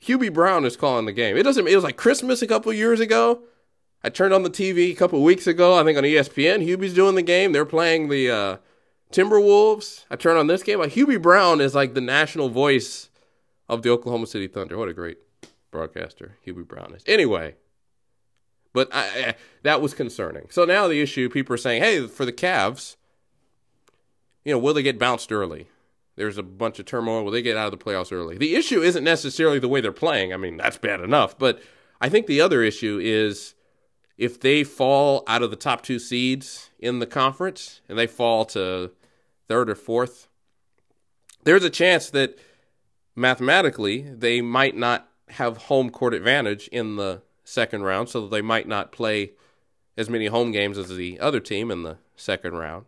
Hubie 0.02 0.32
Brown 0.32 0.64
is 0.64 0.76
calling 0.76 1.06
the 1.06 1.12
game. 1.12 1.36
It 1.36 1.42
doesn't. 1.42 1.66
It 1.66 1.74
was 1.74 1.84
like 1.84 1.96
Christmas 1.96 2.40
a 2.40 2.46
couple 2.46 2.72
years 2.72 3.00
ago. 3.00 3.42
I 4.04 4.08
turned 4.08 4.32
on 4.32 4.44
the 4.44 4.50
TV 4.50 4.92
a 4.92 4.94
couple 4.94 5.20
weeks 5.24 5.48
ago. 5.48 5.76
I 5.76 5.82
think 5.82 5.98
on 5.98 6.04
ESPN, 6.04 6.64
Hubie's 6.64 6.94
doing 6.94 7.16
the 7.16 7.22
game. 7.22 7.50
They're 7.50 7.64
playing 7.64 8.08
the 8.08 8.30
uh, 8.30 8.56
Timberwolves. 9.10 10.04
I 10.08 10.14
turned 10.14 10.38
on 10.38 10.46
this 10.46 10.62
game. 10.62 10.78
Like 10.78 10.92
Hubie 10.92 11.20
Brown 11.20 11.60
is 11.60 11.74
like 11.74 11.94
the 11.94 12.00
national 12.00 12.48
voice 12.48 13.10
of 13.68 13.82
the 13.82 13.90
Oklahoma 13.90 14.28
City 14.28 14.46
Thunder. 14.46 14.78
What 14.78 14.88
a 14.88 14.94
great 14.94 15.18
broadcaster 15.76 16.38
Hubie 16.46 16.66
Brown 16.66 16.94
is. 16.94 17.02
Anyway, 17.06 17.54
but 18.72 18.88
I, 18.94 19.04
I, 19.06 19.34
that 19.62 19.82
was 19.82 19.92
concerning. 19.92 20.46
So 20.50 20.64
now 20.64 20.88
the 20.88 21.02
issue, 21.02 21.28
people 21.28 21.54
are 21.54 21.58
saying, 21.58 21.82
hey, 21.82 22.06
for 22.06 22.24
the 22.24 22.32
Cavs, 22.32 22.96
you 24.44 24.52
know, 24.52 24.58
will 24.58 24.74
they 24.74 24.82
get 24.82 24.98
bounced 24.98 25.30
early? 25.30 25.68
There's 26.16 26.38
a 26.38 26.42
bunch 26.42 26.78
of 26.78 26.86
turmoil. 26.86 27.24
Will 27.24 27.32
they 27.32 27.42
get 27.42 27.58
out 27.58 27.70
of 27.70 27.78
the 27.78 27.84
playoffs 27.84 28.10
early? 28.10 28.38
The 28.38 28.54
issue 28.54 28.80
isn't 28.80 29.04
necessarily 29.04 29.58
the 29.58 29.68
way 29.68 29.82
they're 29.82 29.92
playing. 29.92 30.32
I 30.32 30.38
mean, 30.38 30.56
that's 30.56 30.78
bad 30.78 31.00
enough. 31.00 31.38
But 31.38 31.60
I 32.00 32.08
think 32.08 32.26
the 32.26 32.40
other 32.40 32.62
issue 32.62 32.98
is 33.02 33.54
if 34.16 34.40
they 34.40 34.64
fall 34.64 35.24
out 35.26 35.42
of 35.42 35.50
the 35.50 35.56
top 35.56 35.82
two 35.82 35.98
seeds 35.98 36.70
in 36.78 37.00
the 37.00 37.06
conference 37.06 37.82
and 37.86 37.98
they 37.98 38.06
fall 38.06 38.46
to 38.46 38.92
third 39.46 39.68
or 39.68 39.74
fourth, 39.74 40.28
there's 41.44 41.64
a 41.64 41.70
chance 41.70 42.08
that 42.10 42.38
mathematically 43.14 44.02
they 44.02 44.40
might 44.40 44.76
not 44.76 45.08
have 45.30 45.56
home 45.56 45.90
court 45.90 46.14
advantage 46.14 46.68
in 46.68 46.96
the 46.96 47.22
second 47.44 47.82
round, 47.82 48.08
so 48.08 48.26
they 48.26 48.42
might 48.42 48.68
not 48.68 48.92
play 48.92 49.32
as 49.96 50.10
many 50.10 50.26
home 50.26 50.52
games 50.52 50.78
as 50.78 50.88
the 50.88 51.18
other 51.20 51.40
team 51.40 51.70
in 51.70 51.82
the 51.82 51.98
second 52.16 52.54
round. 52.54 52.86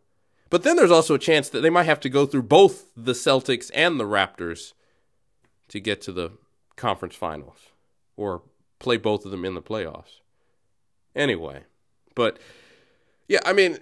But 0.51 0.63
then 0.63 0.77
there's 0.77 0.91
also 0.91 1.15
a 1.15 1.19
chance 1.19 1.49
that 1.51 1.61
they 1.61 1.71
might 1.71 1.85
have 1.85 2.01
to 2.01 2.09
go 2.09 2.27
through 2.27 2.45
both 2.45 2.87
the 2.97 3.13
Celtics 3.13 3.71
and 3.75 3.99
the 3.99 4.05
Raptors 4.05 4.73
to 5.69 5.81
get 5.81 6.01
to 6.03 6.13
the 6.13 6.33
conference 6.77 7.15
finals 7.15 7.69
or 8.17 8.43
play 8.79 8.97
both 8.97 9.25
of 9.25 9.31
them 9.31 9.45
in 9.45 9.55
the 9.55 9.63
playoffs. 9.63 10.21
Anyway, 11.15 11.65
but 12.15 12.39
yeah, 13.27 13.41
I 13.45 13.53
mean, 13.53 13.79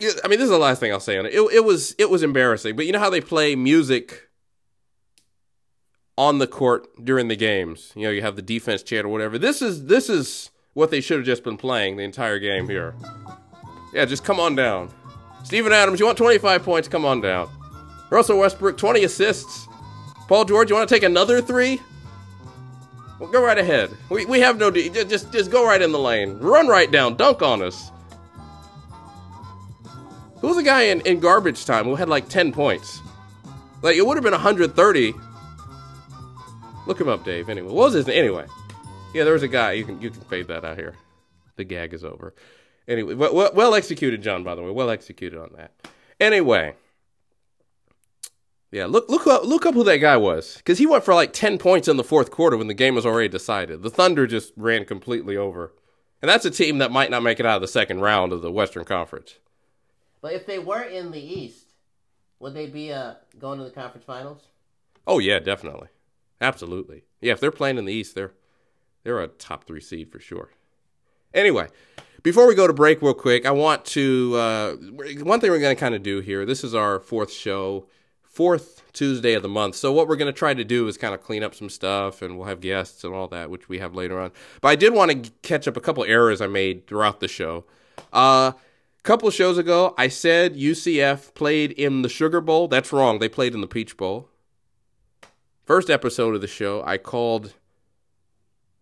I 0.00 0.28
mean, 0.28 0.38
this 0.38 0.44
is 0.44 0.50
the 0.50 0.58
last 0.58 0.80
thing 0.80 0.92
I'll 0.92 1.00
say 1.00 1.18
on 1.18 1.26
it. 1.26 1.34
It, 1.34 1.40
it 1.52 1.64
was 1.64 1.94
it 1.98 2.10
was 2.10 2.22
embarrassing, 2.22 2.74
but 2.74 2.86
you 2.86 2.92
know 2.92 2.98
how 2.98 3.10
they 3.10 3.20
play 3.20 3.54
music 3.54 4.28
on 6.16 6.38
the 6.38 6.46
court 6.46 6.86
during 7.04 7.28
the 7.28 7.36
games. 7.36 7.92
You 7.94 8.04
know, 8.04 8.10
you 8.10 8.22
have 8.22 8.36
the 8.36 8.42
defense 8.42 8.82
chant 8.82 9.04
or 9.04 9.08
whatever. 9.08 9.38
This 9.38 9.62
is 9.62 9.86
this 9.86 10.08
is 10.08 10.50
what 10.74 10.90
they 10.90 11.00
should 11.00 11.18
have 11.18 11.26
just 11.26 11.44
been 11.44 11.56
playing 11.56 11.96
the 11.96 12.02
entire 12.02 12.38
game 12.38 12.68
here. 12.68 12.94
Yeah, 13.92 14.04
just 14.04 14.24
come 14.24 14.40
on 14.40 14.56
down. 14.56 14.90
Steven 15.44 15.72
Adams, 15.72 16.00
you 16.00 16.06
want 16.06 16.18
25 16.18 16.62
points? 16.62 16.88
Come 16.88 17.04
on 17.04 17.20
down. 17.20 17.48
Russell 18.10 18.38
Westbrook, 18.38 18.76
20 18.76 19.04
assists. 19.04 19.68
Paul 20.26 20.44
George, 20.44 20.70
you 20.70 20.76
want 20.76 20.88
to 20.88 20.94
take 20.94 21.02
another 21.02 21.40
three? 21.40 21.80
Well, 23.20 23.30
go 23.30 23.44
right 23.44 23.58
ahead. 23.58 23.90
We, 24.08 24.24
we 24.24 24.40
have 24.40 24.58
no 24.58 24.70
D. 24.70 24.88
Just, 24.88 25.32
just 25.32 25.50
go 25.50 25.64
right 25.64 25.80
in 25.80 25.92
the 25.92 25.98
lane. 25.98 26.38
Run 26.38 26.66
right 26.66 26.90
down. 26.90 27.16
Dunk 27.16 27.42
on 27.42 27.62
us. 27.62 27.90
Who's 30.40 30.56
the 30.56 30.62
guy 30.62 30.82
in, 30.84 31.00
in 31.02 31.20
garbage 31.20 31.64
time 31.64 31.84
who 31.84 31.94
had 31.94 32.08
like 32.08 32.28
10 32.28 32.52
points? 32.52 33.00
Like, 33.82 33.96
it 33.96 34.06
would 34.06 34.16
have 34.16 34.24
been 34.24 34.32
130 34.32 35.14
Look 36.86 37.00
him 37.00 37.08
up, 37.08 37.24
Dave. 37.24 37.48
Anyway, 37.48 37.68
what 37.68 37.86
was 37.86 37.94
his 37.94 38.06
name? 38.06 38.18
Anyway, 38.18 38.46
yeah, 39.14 39.24
there 39.24 39.32
was 39.32 39.42
a 39.42 39.48
guy. 39.48 39.72
You 39.72 39.84
can 39.84 40.00
you 40.00 40.10
can 40.10 40.20
fade 40.22 40.48
that 40.48 40.64
out 40.64 40.76
here. 40.76 40.94
The 41.56 41.64
gag 41.64 41.94
is 41.94 42.04
over. 42.04 42.34
Anyway, 42.86 43.14
well, 43.14 43.50
well 43.54 43.74
executed, 43.74 44.22
John. 44.22 44.44
By 44.44 44.54
the 44.54 44.62
way, 44.62 44.70
well 44.70 44.90
executed 44.90 45.38
on 45.40 45.50
that. 45.56 45.72
Anyway, 46.20 46.74
yeah, 48.70 48.86
look 48.86 49.08
look 49.08 49.26
up 49.26 49.44
look 49.44 49.64
up 49.64 49.74
who 49.74 49.84
that 49.84 49.98
guy 49.98 50.16
was 50.16 50.56
because 50.56 50.78
he 50.78 50.86
went 50.86 51.04
for 51.04 51.14
like 51.14 51.32
ten 51.32 51.58
points 51.58 51.88
in 51.88 51.96
the 51.96 52.04
fourth 52.04 52.30
quarter 52.30 52.56
when 52.56 52.66
the 52.66 52.74
game 52.74 52.94
was 52.94 53.06
already 53.06 53.28
decided. 53.28 53.82
The 53.82 53.90
Thunder 53.90 54.26
just 54.26 54.52
ran 54.56 54.84
completely 54.84 55.36
over, 55.36 55.72
and 56.20 56.28
that's 56.28 56.44
a 56.44 56.50
team 56.50 56.78
that 56.78 56.92
might 56.92 57.10
not 57.10 57.22
make 57.22 57.40
it 57.40 57.46
out 57.46 57.56
of 57.56 57.62
the 57.62 57.68
second 57.68 58.00
round 58.00 58.32
of 58.32 58.42
the 58.42 58.52
Western 58.52 58.84
Conference. 58.84 59.36
But 60.20 60.34
if 60.34 60.44
they 60.44 60.58
were 60.58 60.82
in 60.82 61.12
the 61.12 61.20
East, 61.20 61.66
would 62.40 62.54
they 62.54 62.66
be 62.66 62.92
uh, 62.92 63.14
going 63.38 63.58
to 63.58 63.64
the 63.64 63.70
conference 63.70 64.04
finals? 64.04 64.42
Oh 65.06 65.18
yeah, 65.18 65.38
definitely. 65.38 65.88
Absolutely. 66.40 67.04
Yeah, 67.20 67.32
if 67.32 67.40
they're 67.40 67.50
playing 67.50 67.78
in 67.78 67.84
the 67.84 67.92
East, 67.92 68.14
they're 68.14 68.32
they're 69.02 69.20
a 69.20 69.28
top 69.28 69.64
three 69.64 69.80
seed 69.80 70.10
for 70.10 70.18
sure. 70.18 70.50
Anyway, 71.32 71.68
before 72.22 72.46
we 72.46 72.54
go 72.54 72.66
to 72.66 72.72
break, 72.72 73.02
real 73.02 73.14
quick, 73.14 73.44
I 73.44 73.50
want 73.50 73.84
to 73.86 74.34
uh, 74.36 74.72
one 75.22 75.40
thing 75.40 75.50
we're 75.50 75.58
going 75.58 75.76
to 75.76 75.80
kind 75.80 75.94
of 75.94 76.02
do 76.02 76.20
here. 76.20 76.44
This 76.46 76.64
is 76.64 76.74
our 76.74 77.00
fourth 77.00 77.32
show, 77.32 77.86
fourth 78.22 78.82
Tuesday 78.92 79.34
of 79.34 79.42
the 79.42 79.48
month. 79.48 79.74
So 79.74 79.92
what 79.92 80.08
we're 80.08 80.16
going 80.16 80.32
to 80.32 80.38
try 80.38 80.54
to 80.54 80.64
do 80.64 80.86
is 80.88 80.96
kind 80.96 81.14
of 81.14 81.22
clean 81.22 81.42
up 81.42 81.54
some 81.54 81.68
stuff, 81.68 82.22
and 82.22 82.38
we'll 82.38 82.48
have 82.48 82.60
guests 82.60 83.04
and 83.04 83.14
all 83.14 83.28
that, 83.28 83.50
which 83.50 83.68
we 83.68 83.78
have 83.78 83.94
later 83.94 84.20
on. 84.20 84.30
But 84.60 84.68
I 84.68 84.76
did 84.76 84.94
want 84.94 85.10
to 85.10 85.30
catch 85.42 85.68
up 85.68 85.76
a 85.76 85.80
couple 85.80 86.04
errors 86.04 86.40
I 86.40 86.46
made 86.46 86.86
throughout 86.86 87.20
the 87.20 87.28
show. 87.28 87.64
Uh, 88.12 88.52
couple 89.04 89.30
shows 89.30 89.58
ago, 89.58 89.94
I 89.98 90.08
said 90.08 90.56
UCF 90.56 91.34
played 91.34 91.72
in 91.72 92.00
the 92.00 92.08
Sugar 92.08 92.40
Bowl. 92.40 92.68
That's 92.68 92.90
wrong. 92.90 93.18
They 93.18 93.28
played 93.28 93.54
in 93.54 93.60
the 93.60 93.66
Peach 93.66 93.98
Bowl. 93.98 94.30
First 95.64 95.88
episode 95.88 96.34
of 96.34 96.42
the 96.42 96.46
show, 96.46 96.82
I 96.84 96.98
called 96.98 97.54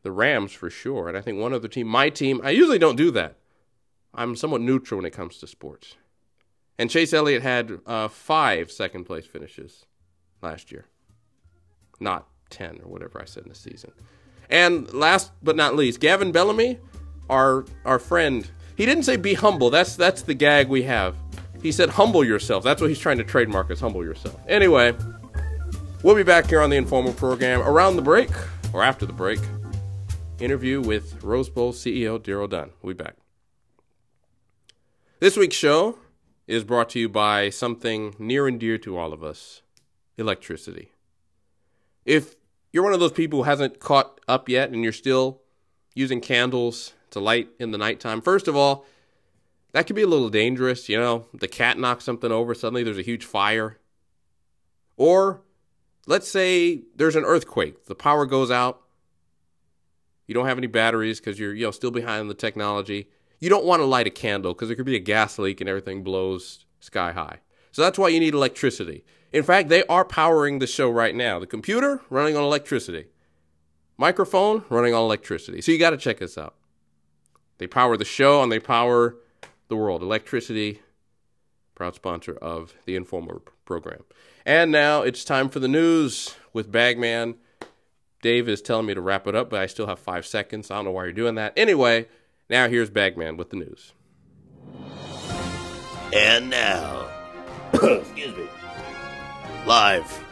the 0.02 0.10
Rams 0.10 0.52
for 0.52 0.68
sure. 0.68 1.08
And 1.08 1.16
I 1.16 1.20
think 1.20 1.38
one 1.38 1.52
other 1.52 1.68
team, 1.68 1.86
my 1.86 2.10
team, 2.10 2.40
I 2.42 2.50
usually 2.50 2.78
don't 2.78 2.96
do 2.96 3.12
that. 3.12 3.36
I'm 4.12 4.34
somewhat 4.34 4.60
neutral 4.60 4.98
when 4.98 5.06
it 5.06 5.12
comes 5.12 5.38
to 5.38 5.46
sports. 5.46 5.94
And 6.78 6.90
Chase 6.90 7.12
Elliott 7.12 7.42
had 7.42 7.80
uh, 7.86 8.08
five 8.08 8.72
second 8.72 9.04
place 9.04 9.26
finishes 9.26 9.86
last 10.42 10.72
year, 10.72 10.86
not 12.00 12.26
10 12.50 12.80
or 12.82 12.90
whatever 12.90 13.20
I 13.20 13.26
said 13.26 13.44
in 13.44 13.48
the 13.48 13.54
season. 13.54 13.92
And 14.50 14.92
last 14.92 15.30
but 15.42 15.54
not 15.54 15.76
least, 15.76 16.00
Gavin 16.00 16.32
Bellamy, 16.32 16.78
our 17.30 17.64
our 17.84 17.98
friend, 17.98 18.50
he 18.76 18.84
didn't 18.84 19.04
say 19.04 19.16
be 19.16 19.34
humble. 19.34 19.70
That's 19.70 19.96
that's 19.96 20.22
the 20.22 20.34
gag 20.34 20.68
we 20.68 20.82
have. 20.82 21.16
He 21.62 21.72
said 21.72 21.90
humble 21.90 22.24
yourself. 22.24 22.64
That's 22.64 22.80
what 22.80 22.90
he's 22.90 22.98
trying 22.98 23.18
to 23.18 23.24
trademark 23.24 23.70
is 23.70 23.80
humble 23.80 24.04
yourself. 24.04 24.38
Anyway, 24.48 24.94
We'll 26.02 26.16
be 26.16 26.24
back 26.24 26.48
here 26.48 26.60
on 26.60 26.68
the 26.68 26.76
informal 26.76 27.12
program 27.12 27.60
around 27.60 27.94
the 27.94 28.02
break 28.02 28.28
or 28.72 28.82
after 28.82 29.06
the 29.06 29.12
break. 29.12 29.38
Interview 30.40 30.80
with 30.80 31.22
Rose 31.22 31.48
Bowl 31.48 31.72
CEO 31.72 32.18
Darryl 32.18 32.50
Dunn. 32.50 32.70
We'll 32.82 32.94
be 32.94 33.04
back. 33.04 33.14
This 35.20 35.36
week's 35.36 35.54
show 35.54 35.98
is 36.48 36.64
brought 36.64 36.88
to 36.90 36.98
you 36.98 37.08
by 37.08 37.50
something 37.50 38.16
near 38.18 38.48
and 38.48 38.58
dear 38.58 38.78
to 38.78 38.98
all 38.98 39.12
of 39.12 39.22
us 39.22 39.62
electricity. 40.18 40.90
If 42.04 42.34
you're 42.72 42.82
one 42.82 42.94
of 42.94 43.00
those 43.00 43.12
people 43.12 43.38
who 43.38 43.48
hasn't 43.48 43.78
caught 43.78 44.20
up 44.26 44.48
yet 44.48 44.70
and 44.70 44.82
you're 44.82 44.90
still 44.90 45.40
using 45.94 46.20
candles 46.20 46.94
to 47.10 47.20
light 47.20 47.48
in 47.60 47.70
the 47.70 47.78
nighttime, 47.78 48.20
first 48.20 48.48
of 48.48 48.56
all, 48.56 48.86
that 49.70 49.86
could 49.86 49.94
be 49.94 50.02
a 50.02 50.08
little 50.08 50.30
dangerous. 50.30 50.88
You 50.88 50.98
know, 50.98 51.26
the 51.32 51.46
cat 51.46 51.78
knocks 51.78 52.02
something 52.02 52.32
over, 52.32 52.56
suddenly 52.56 52.82
there's 52.82 52.98
a 52.98 53.02
huge 53.02 53.24
fire. 53.24 53.78
Or 54.96 55.42
let's 56.06 56.30
say 56.30 56.82
there's 56.96 57.16
an 57.16 57.24
earthquake, 57.24 57.86
the 57.86 57.94
power 57.94 58.26
goes 58.26 58.50
out, 58.50 58.82
you 60.26 60.34
don't 60.34 60.46
have 60.46 60.58
any 60.58 60.66
batteries 60.66 61.20
because 61.20 61.38
you're 61.38 61.54
you 61.54 61.64
know 61.64 61.70
still 61.70 61.90
behind 61.90 62.30
the 62.30 62.34
technology. 62.34 63.08
You 63.40 63.50
don't 63.50 63.64
want 63.64 63.80
to 63.80 63.86
light 63.86 64.06
a 64.06 64.10
candle 64.10 64.54
because 64.54 64.68
there 64.68 64.76
could 64.76 64.86
be 64.86 64.96
a 64.96 65.00
gas 65.00 65.38
leak 65.38 65.60
and 65.60 65.68
everything 65.68 66.04
blows 66.04 66.64
sky 66.80 67.12
high. 67.12 67.40
So 67.72 67.82
that's 67.82 67.98
why 67.98 68.08
you 68.08 68.20
need 68.20 68.34
electricity. 68.34 69.04
In 69.32 69.42
fact, 69.42 69.68
they 69.68 69.84
are 69.86 70.04
powering 70.04 70.58
the 70.58 70.66
show 70.66 70.90
right 70.90 71.14
now. 71.14 71.38
The 71.38 71.46
computer 71.46 72.02
running 72.08 72.36
on 72.36 72.44
electricity. 72.44 73.06
Microphone 73.96 74.64
running 74.68 74.94
on 74.94 75.02
electricity. 75.02 75.60
So 75.60 75.72
you 75.72 75.78
got 75.78 75.90
to 75.90 75.96
check 75.96 76.18
this 76.18 76.38
out. 76.38 76.54
They 77.58 77.66
power 77.66 77.96
the 77.96 78.04
show 78.04 78.42
and 78.42 78.52
they 78.52 78.58
power 78.60 79.16
the 79.68 79.76
world. 79.76 80.02
Electricity, 80.02 80.80
proud 81.82 81.96
sponsor 81.96 82.34
of 82.40 82.74
the 82.84 82.94
Informal 82.94 83.42
program. 83.64 84.04
And 84.46 84.70
now 84.70 85.02
it's 85.02 85.24
time 85.24 85.48
for 85.48 85.58
the 85.58 85.66
news 85.66 86.36
with 86.52 86.70
Bagman. 86.70 87.34
Dave 88.22 88.48
is 88.48 88.62
telling 88.62 88.86
me 88.86 88.94
to 88.94 89.00
wrap 89.00 89.26
it 89.26 89.34
up, 89.34 89.50
but 89.50 89.58
I 89.58 89.66
still 89.66 89.88
have 89.88 89.98
five 89.98 90.24
seconds. 90.24 90.70
I 90.70 90.76
don't 90.76 90.84
know 90.84 90.90
why 90.92 91.02
you're 91.02 91.12
doing 91.12 91.34
that. 91.34 91.54
Anyway, 91.56 92.06
now 92.48 92.68
here's 92.68 92.88
Bagman 92.88 93.36
with 93.36 93.50
the 93.50 93.56
news. 93.56 93.94
And 96.14 96.50
now, 96.50 97.08
Excuse 97.72 98.36
me. 98.36 98.46
Live. 99.66 100.24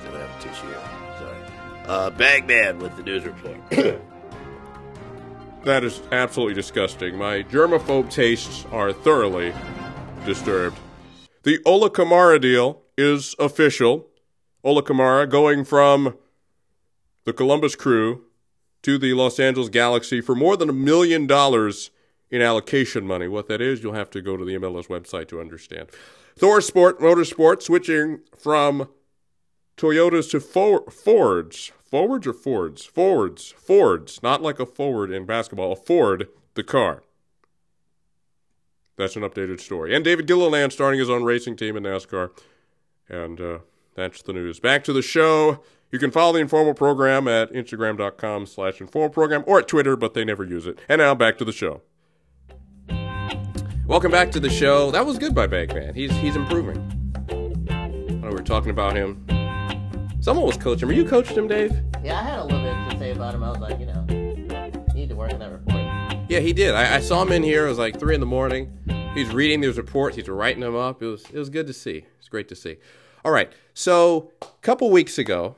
I 0.00 0.04
don't 0.04 0.20
have 0.20 0.40
a 0.40 0.42
tissue 0.42 0.68
here. 0.68 0.80
Sorry. 1.18 1.38
Uh, 1.86 2.08
Bagman 2.08 2.78
with 2.78 2.96
the 2.96 3.02
news 3.02 3.26
report. 3.26 4.00
That 5.64 5.84
is 5.84 6.00
absolutely 6.10 6.54
disgusting. 6.54 7.18
My 7.18 7.42
germaphobe 7.42 8.10
tastes 8.10 8.64
are 8.72 8.94
thoroughly 8.94 9.52
disturbed. 10.24 10.78
The 11.42 11.60
Ola 11.64 11.90
Kamara 11.90 12.40
deal 12.40 12.82
is 12.96 13.34
official. 13.38 14.08
Ola 14.62 14.82
Kamara 14.82 15.28
going 15.28 15.64
from 15.64 16.16
the 17.24 17.32
Columbus 17.32 17.76
Crew 17.76 18.24
to 18.82 18.98
the 18.98 19.14
Los 19.14 19.38
Angeles 19.38 19.68
Galaxy 19.68 20.20
for 20.20 20.34
more 20.34 20.56
than 20.56 20.68
a 20.68 20.74
million 20.74 21.26
dollars 21.26 21.90
in 22.30 22.40
allocation 22.42 23.06
money. 23.06 23.28
What 23.28 23.48
that 23.48 23.60
is, 23.60 23.82
you'll 23.82 23.94
have 23.94 24.10
to 24.10 24.20
go 24.22 24.36
to 24.36 24.44
the 24.44 24.54
MLS 24.54 24.88
website 24.88 25.28
to 25.28 25.40
understand. 25.40 25.88
Thor 26.36 26.60
Sport 26.60 27.00
Motorsport 27.00 27.62
switching 27.62 28.20
from 28.38 28.88
Toyotas 29.76 30.30
to 30.30 30.40
for- 30.40 30.90
Fords. 30.90 31.72
Forwards 31.82 32.26
or 32.26 32.32
Fords? 32.32 32.84
Forwards. 32.84 33.50
Fords. 33.50 34.22
Not 34.22 34.42
like 34.42 34.60
a 34.60 34.66
forward 34.66 35.10
in 35.10 35.26
basketball. 35.26 35.72
A 35.72 35.76
Ford, 35.76 36.28
the 36.54 36.62
car. 36.62 37.02
That's 39.00 39.16
an 39.16 39.22
updated 39.22 39.60
story. 39.60 39.94
And 39.94 40.04
David 40.04 40.26
Gilliland 40.26 40.74
starting 40.74 41.00
his 41.00 41.08
own 41.08 41.24
racing 41.24 41.56
team 41.56 41.74
in 41.74 41.84
NASCAR. 41.84 42.30
And 43.08 43.40
uh, 43.40 43.58
that's 43.94 44.20
the 44.20 44.34
news. 44.34 44.60
Back 44.60 44.84
to 44.84 44.92
the 44.92 45.00
show. 45.00 45.60
You 45.90 45.98
can 45.98 46.10
follow 46.10 46.34
the 46.34 46.38
informal 46.38 46.74
program 46.74 47.26
at 47.26 47.50
Instagram.com 47.50 48.44
slash 48.44 48.78
informal 48.78 49.08
program 49.08 49.42
or 49.46 49.58
at 49.58 49.68
Twitter, 49.68 49.96
but 49.96 50.12
they 50.12 50.24
never 50.24 50.44
use 50.44 50.66
it. 50.66 50.78
And 50.86 50.98
now 50.98 51.14
back 51.14 51.38
to 51.38 51.46
the 51.46 51.52
show. 51.52 51.80
Welcome 53.86 54.12
back 54.12 54.30
to 54.32 54.40
the 54.40 54.50
show. 54.50 54.90
That 54.90 55.06
was 55.06 55.18
good 55.18 55.34
by 55.34 55.46
Bagman. 55.46 55.94
He's 55.94 56.12
he's 56.18 56.36
improving. 56.36 56.76
I 57.30 58.14
know 58.14 58.28
we 58.28 58.34
were 58.34 58.42
talking 58.42 58.70
about 58.70 58.94
him. 58.94 59.24
Someone 60.20 60.44
was 60.46 60.58
coaching 60.58 60.82
him. 60.82 60.88
Were 60.88 60.94
you 60.94 61.08
coached 61.08 61.32
him, 61.32 61.48
Dave? 61.48 61.72
Yeah, 62.04 62.20
I 62.20 62.22
had 62.22 62.38
a 62.38 62.44
little 62.44 62.62
bit 62.62 62.90
to 62.90 62.98
say 62.98 63.10
about 63.12 63.34
him. 63.34 63.42
I 63.42 63.48
was 63.48 63.58
like, 63.60 63.80
you 63.80 63.86
know, 63.86 64.04
you 64.10 64.94
need 64.94 65.08
to 65.08 65.16
work 65.16 65.32
on 65.32 65.38
that 65.40 65.50
report. 65.50 65.79
Yeah, 66.30 66.38
he 66.38 66.52
did. 66.52 66.76
I, 66.76 66.94
I 66.94 67.00
saw 67.00 67.22
him 67.22 67.32
in 67.32 67.42
here. 67.42 67.66
It 67.66 67.70
was 67.70 67.78
like 67.78 67.98
three 67.98 68.14
in 68.14 68.20
the 68.20 68.26
morning. 68.26 68.78
He's 69.14 69.30
reading 69.30 69.60
these 69.60 69.76
reports. 69.76 70.14
He's 70.14 70.28
writing 70.28 70.60
them 70.60 70.76
up. 70.76 71.02
It 71.02 71.06
was 71.06 71.24
it 71.24 71.34
was 71.34 71.50
good 71.50 71.66
to 71.66 71.72
see. 71.72 72.04
It's 72.20 72.28
great 72.28 72.46
to 72.50 72.54
see. 72.54 72.76
All 73.24 73.32
right. 73.32 73.52
So 73.74 74.30
a 74.40 74.46
couple 74.62 74.92
weeks 74.92 75.18
ago, 75.18 75.56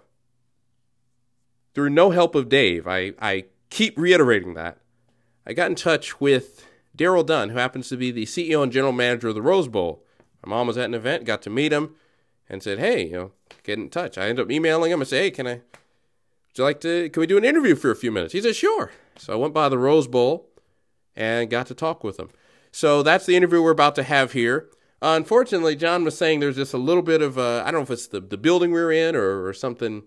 through 1.75 1.91
no 1.91 2.09
help 2.09 2.35
of 2.35 2.49
Dave, 2.49 2.89
I, 2.89 3.13
I 3.21 3.45
keep 3.69 3.99
reiterating 3.99 4.55
that. 4.55 4.79
I 5.47 5.53
got 5.53 5.69
in 5.69 5.77
touch 5.77 6.23
with 6.23 6.67
Darryl 6.97 7.27
Dunn, 7.27 7.51
who 7.51 7.59
happens 7.59 7.91
to 7.91 7.99
be 7.99 8.11
the 8.11 8.25
CEO 8.25 8.63
and 8.63 8.73
general 8.73 8.93
manager 8.93 9.29
of 9.29 9.35
the 9.35 9.43
Rose 9.43 9.69
Bowl. 9.69 10.03
My 10.43 10.49
mom 10.49 10.69
was 10.69 10.79
at 10.79 10.87
an 10.87 10.95
event, 10.95 11.27
got 11.27 11.43
to 11.43 11.51
meet 11.51 11.75
him, 11.75 11.97
and 12.49 12.63
said, 12.63 12.79
"Hey, 12.79 13.09
you 13.09 13.13
know, 13.13 13.33
get 13.63 13.79
in 13.79 13.91
touch." 13.91 14.17
I 14.17 14.23
ended 14.23 14.47
up 14.47 14.51
emailing 14.51 14.91
him 14.91 15.03
and 15.03 15.09
say, 15.09 15.25
"Hey, 15.25 15.33
can 15.33 15.47
I? 15.47 15.53
Would 15.53 16.57
you 16.57 16.65
like 16.65 16.81
to? 16.81 17.11
Can 17.11 17.21
we 17.21 17.27
do 17.27 17.37
an 17.37 17.45
interview 17.45 17.75
for 17.75 17.91
a 17.91 17.97
few 17.97 18.11
minutes?" 18.11 18.33
He 18.33 18.41
said, 18.41 18.57
"Sure." 18.57 18.91
So 19.19 19.35
I 19.35 19.37
went 19.37 19.53
by 19.53 19.69
the 19.69 19.77
Rose 19.77 20.07
Bowl 20.07 20.49
and 21.17 21.51
got 21.51 21.67
to 21.67 21.75
talk 21.75 22.03
with 22.03 22.19
him. 22.19 22.31
So 22.71 23.03
that's 23.03 23.27
the 23.27 23.37
interview 23.37 23.63
we're 23.63 23.71
about 23.71 23.95
to 23.97 24.03
have 24.03 24.33
here. 24.33 24.71
Uh, 25.03 25.15
unfortunately, 25.17 25.77
John 25.77 26.05
was 26.05 26.17
saying 26.17 26.41
there's 26.41 26.57
just 26.57 26.75
a 26.75 26.79
little 26.79 27.03
bit 27.03 27.23
of 27.23 27.37
uh, 27.39 27.63
I 27.67 27.71
don't 27.71 27.81
know 27.81 27.83
if 27.83 27.91
it's 27.91 28.07
the 28.07 28.21
the 28.21 28.37
building 28.37 28.71
we're 28.71 28.93
in 28.93 29.17
or, 29.17 29.47
or 29.47 29.53
something 29.53 30.05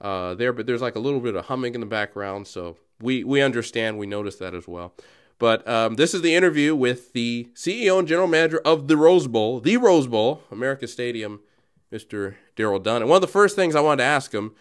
uh, 0.00 0.34
there, 0.34 0.52
but 0.52 0.66
there's 0.66 0.82
like 0.82 0.96
a 0.96 1.00
little 1.00 1.20
bit 1.20 1.34
of 1.34 1.46
humming 1.46 1.74
in 1.74 1.80
the 1.80 1.86
background. 1.86 2.46
So 2.46 2.76
we 3.00 3.24
we 3.24 3.40
understand, 3.40 3.98
we 3.98 4.06
noticed 4.06 4.38
that 4.40 4.54
as 4.54 4.68
well. 4.68 4.94
But 5.38 5.66
um, 5.66 5.96
this 5.96 6.14
is 6.14 6.22
the 6.22 6.34
interview 6.34 6.76
with 6.76 7.12
the 7.12 7.48
CEO 7.54 7.98
and 7.98 8.06
general 8.06 8.28
manager 8.28 8.60
of 8.64 8.86
the 8.86 8.96
Rose 8.96 9.26
Bowl, 9.26 9.60
the 9.60 9.76
Rose 9.76 10.06
Bowl, 10.06 10.42
America 10.50 10.86
Stadium, 10.86 11.40
Mr. 11.92 12.34
Darryl 12.56 12.82
Dunn. 12.82 13.02
And 13.02 13.10
one 13.10 13.16
of 13.16 13.22
the 13.22 13.26
first 13.26 13.56
things 13.56 13.74
I 13.74 13.80
wanted 13.80 14.02
to 14.02 14.08
ask 14.08 14.32
him 14.32 14.54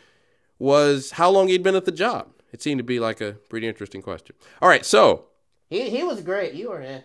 was 0.58 1.12
how 1.12 1.30
long 1.30 1.48
he'd 1.48 1.62
been 1.62 1.76
at 1.76 1.86
the 1.86 1.92
job. 1.92 2.30
It 2.52 2.62
seemed 2.62 2.80
to 2.80 2.84
be 2.84 3.00
like 3.00 3.22
a 3.22 3.34
pretty 3.50 3.68
interesting 3.68 4.02
question. 4.02 4.36
All 4.62 4.70
right, 4.70 4.86
so 4.86 5.26
He 5.74 5.90
he 5.90 6.04
was 6.04 6.22
great. 6.22 6.54
You 6.54 6.70
were 6.70 6.82
in. 6.82 7.02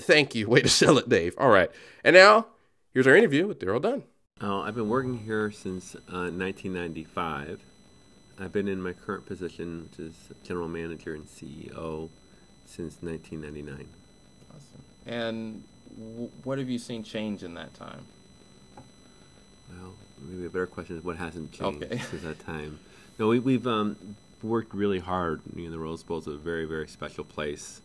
thank 0.00 0.34
you. 0.34 0.48
Way 0.48 0.62
to 0.62 0.68
sell 0.70 0.96
it, 0.96 1.10
Dave. 1.10 1.34
All 1.36 1.50
right, 1.50 1.70
and 2.02 2.14
now 2.14 2.46
here's 2.94 3.06
our 3.06 3.14
interview 3.14 3.46
with 3.46 3.58
Darryl 3.60 3.82
Dunn. 3.82 4.02
Oh, 4.40 4.60
I've 4.62 4.74
been 4.74 4.88
working 4.88 5.18
here 5.18 5.50
since 5.50 5.94
uh, 5.94 6.30
1995. 6.32 7.60
I've 8.40 8.52
been 8.52 8.66
in 8.66 8.80
my 8.80 8.94
current 8.94 9.26
position, 9.26 9.90
which 9.90 9.98
is 9.98 10.14
general 10.42 10.68
manager 10.68 11.12
and 11.14 11.26
CEO, 11.26 12.08
since 12.64 12.96
1999. 13.02 13.88
Awesome. 14.54 14.82
And 15.04 15.64
w- 15.98 16.30
what 16.44 16.58
have 16.58 16.70
you 16.70 16.78
seen 16.78 17.02
change 17.02 17.42
in 17.42 17.52
that 17.54 17.74
time? 17.74 18.06
Well, 19.70 19.92
maybe 20.26 20.46
a 20.46 20.48
better 20.48 20.66
question 20.66 20.96
is 20.96 21.04
what 21.04 21.16
hasn't 21.16 21.52
changed 21.52 21.82
Okay. 21.84 21.98
since 22.10 22.22
that 22.22 22.38
time. 22.46 22.78
No, 23.18 23.28
we, 23.28 23.38
we've 23.40 23.66
um, 23.66 23.96
worked 24.42 24.72
really 24.72 25.00
hard. 25.00 25.42
You 25.54 25.64
know, 25.64 25.72
the 25.72 25.78
Rose 25.78 26.02
Bowl 26.04 26.18
is 26.18 26.26
a 26.28 26.36
very, 26.36 26.64
very 26.64 26.86
special 26.88 27.24
place, 27.24 27.82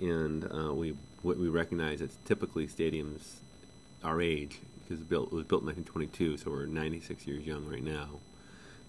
and 0.00 0.44
uh, 0.44 0.72
we 0.72 0.94
we 1.22 1.48
recognize 1.48 2.00
it's 2.00 2.18
typically 2.24 2.66
stadiums 2.66 3.36
our 4.02 4.20
age 4.20 4.58
because 4.82 5.00
it, 5.00 5.08
built, 5.08 5.32
it 5.32 5.34
was 5.34 5.46
built 5.46 5.62
in 5.62 5.68
1922, 5.68 6.36
so 6.36 6.50
we're 6.50 6.66
96 6.66 7.26
years 7.26 7.46
young 7.46 7.66
right 7.66 7.82
now. 7.82 8.08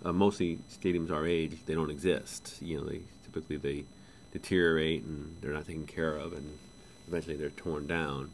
Uh, 0.04 0.12
mostly 0.12 0.60
stadiums 0.70 1.10
our 1.10 1.26
age 1.26 1.58
they 1.66 1.74
don't 1.74 1.90
exist. 1.90 2.58
You 2.62 2.80
know, 2.80 2.84
they 2.86 3.02
typically 3.24 3.58
they 3.58 3.86
deteriorate 4.34 5.04
and 5.04 5.38
they're 5.42 5.54
not 5.54 5.66
taken 5.66 5.86
care 5.86 6.16
of, 6.16 6.34
and 6.34 6.58
eventually 7.08 7.36
they're 7.38 7.50
torn 7.50 7.88
down. 7.88 8.32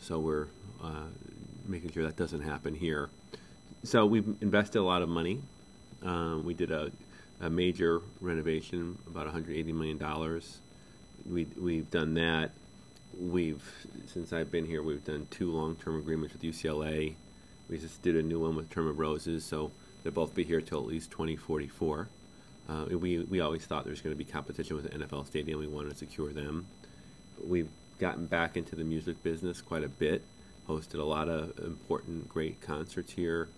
So 0.00 0.18
we're 0.18 0.48
uh, 0.82 1.06
making 1.66 1.92
sure 1.92 2.04
that 2.04 2.16
doesn't 2.16 2.42
happen 2.42 2.74
here. 2.74 3.08
So 3.84 4.04
we've 4.04 4.36
invested 4.40 4.80
a 4.80 4.82
lot 4.82 5.02
of 5.02 5.08
money. 5.08 5.40
Um, 6.02 6.44
we 6.44 6.54
did 6.54 6.70
a, 6.70 6.90
a 7.40 7.48
major 7.48 8.00
renovation, 8.20 8.98
about 9.06 9.26
180 9.26 9.72
million 9.72 9.98
dollars. 9.98 10.58
We 11.30 11.46
we've 11.58 11.90
done 11.90 12.14
that. 12.14 12.50
We've 13.18 13.62
since 14.06 14.32
I've 14.32 14.50
been 14.50 14.66
here, 14.66 14.82
we've 14.82 15.04
done 15.04 15.26
two 15.30 15.50
long-term 15.50 15.98
agreements 15.98 16.34
with 16.34 16.42
UCLA. 16.42 17.14
We 17.68 17.78
just 17.78 18.02
did 18.02 18.16
a 18.16 18.22
new 18.22 18.40
one 18.40 18.54
with 18.54 18.70
Tournament 18.70 18.96
of 18.96 19.00
Roses, 19.00 19.44
so 19.44 19.72
they'll 20.02 20.12
both 20.12 20.34
be 20.34 20.44
here 20.44 20.60
till 20.60 20.78
at 20.78 20.86
least 20.86 21.10
2044. 21.10 22.08
Uh, 22.68 22.84
we 22.90 23.18
we 23.20 23.40
always 23.40 23.64
thought 23.64 23.84
there 23.84 23.90
was 23.90 24.00
going 24.00 24.14
to 24.14 24.18
be 24.18 24.30
competition 24.30 24.76
with 24.76 24.90
the 24.90 24.98
NFL 24.98 25.26
stadium. 25.26 25.60
We 25.60 25.66
wanted 25.66 25.90
to 25.90 25.96
secure 25.96 26.32
them. 26.32 26.66
We've 27.44 27.68
gotten 27.98 28.26
back 28.26 28.56
into 28.56 28.76
the 28.76 28.84
music 28.84 29.22
business 29.22 29.60
quite 29.60 29.84
a 29.84 29.88
bit. 29.88 30.22
Hosted 30.68 30.98
a 30.98 31.04
lot 31.04 31.28
of 31.28 31.58
important, 31.58 32.28
great 32.28 32.60
concerts 32.60 33.12
here. 33.12 33.48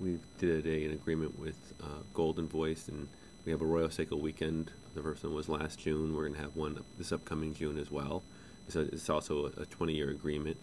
We 0.00 0.18
did 0.38 0.66
a, 0.66 0.84
an 0.86 0.92
agreement 0.92 1.38
with 1.38 1.56
uh, 1.82 2.02
Goldenvoice, 2.14 2.88
and 2.88 3.08
we 3.44 3.52
have 3.52 3.60
a 3.60 3.64
Arroyo 3.64 3.88
Seco 3.88 4.16
weekend. 4.16 4.70
The 4.94 5.02
first 5.02 5.24
one 5.24 5.34
was 5.34 5.48
last 5.48 5.78
June. 5.78 6.14
We're 6.14 6.22
going 6.22 6.34
to 6.34 6.40
have 6.40 6.56
one 6.56 6.78
this 6.98 7.12
upcoming 7.12 7.54
June 7.54 7.78
as 7.78 7.90
well. 7.90 8.22
So 8.68 8.80
it's 8.80 9.08
also 9.10 9.46
a 9.46 9.66
20-year 9.66 10.10
agreement. 10.10 10.56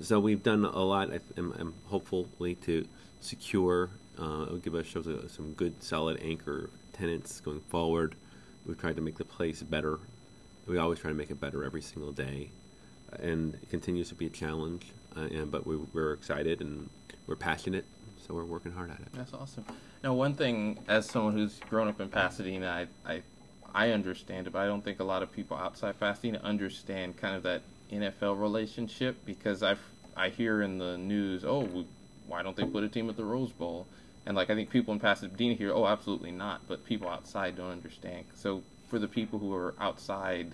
So 0.00 0.20
we've 0.20 0.42
done 0.42 0.64
a 0.64 0.80
lot. 0.82 1.12
I- 1.12 1.20
I'm, 1.36 1.52
I'm 1.58 1.74
hopefully 1.86 2.54
to 2.66 2.86
secure, 3.20 3.90
uh, 4.18 4.46
give 4.62 4.74
us 4.74 4.86
shows 4.86 5.06
uh, 5.06 5.28
some 5.28 5.52
good, 5.52 5.82
solid 5.82 6.20
anchor 6.22 6.70
tenants 6.92 7.40
going 7.40 7.60
forward. 7.68 8.14
We've 8.66 8.78
tried 8.78 8.96
to 8.96 9.02
make 9.02 9.16
the 9.18 9.24
place 9.24 9.62
better. 9.62 9.98
We 10.66 10.78
always 10.78 10.98
try 10.98 11.10
to 11.10 11.16
make 11.16 11.30
it 11.30 11.40
better 11.40 11.64
every 11.64 11.82
single 11.82 12.12
day, 12.12 12.50
and 13.18 13.54
it 13.54 13.70
continues 13.70 14.08
to 14.10 14.14
be 14.14 14.26
a 14.26 14.30
challenge. 14.30 14.86
Uh, 15.16 15.22
and 15.22 15.50
but 15.50 15.66
we, 15.66 15.76
we're 15.76 16.12
excited 16.12 16.60
and 16.60 16.88
we're 17.26 17.36
passionate, 17.36 17.84
so 18.26 18.34
we're 18.34 18.44
working 18.44 18.72
hard 18.72 18.90
at 18.90 19.00
it. 19.00 19.08
That's 19.12 19.32
awesome. 19.32 19.64
Now, 20.04 20.14
one 20.14 20.34
thing, 20.34 20.78
as 20.88 21.06
someone 21.06 21.32
who's 21.34 21.58
grown 21.68 21.88
up 21.88 22.00
in 22.00 22.08
Pasadena, 22.08 22.86
I, 23.06 23.10
I, 23.12 23.22
I 23.74 23.90
understand 23.90 24.46
it, 24.46 24.52
but 24.52 24.60
I 24.60 24.66
don't 24.66 24.84
think 24.84 25.00
a 25.00 25.04
lot 25.04 25.22
of 25.22 25.32
people 25.32 25.56
outside 25.56 25.98
Pasadena 26.00 26.40
understand 26.42 27.16
kind 27.16 27.36
of 27.36 27.42
that 27.44 27.62
NFL 27.92 28.40
relationship 28.40 29.16
because 29.24 29.62
I, 29.62 29.76
I 30.16 30.28
hear 30.28 30.62
in 30.62 30.78
the 30.78 30.96
news, 30.98 31.44
oh, 31.44 31.84
why 32.26 32.42
don't 32.42 32.56
they 32.56 32.64
put 32.64 32.84
a 32.84 32.88
team 32.88 33.08
at 33.08 33.16
the 33.16 33.24
Rose 33.24 33.52
Bowl? 33.52 33.86
And 34.26 34.36
like 34.36 34.50
I 34.50 34.54
think 34.54 34.70
people 34.70 34.92
in 34.92 35.00
Pasadena 35.00 35.54
hear, 35.54 35.72
oh, 35.72 35.86
absolutely 35.86 36.30
not, 36.30 36.62
but 36.68 36.84
people 36.84 37.08
outside 37.08 37.56
don't 37.56 37.70
understand. 37.70 38.24
So 38.34 38.62
for 38.88 38.98
the 38.98 39.08
people 39.08 39.38
who 39.38 39.54
are 39.54 39.74
outside, 39.80 40.52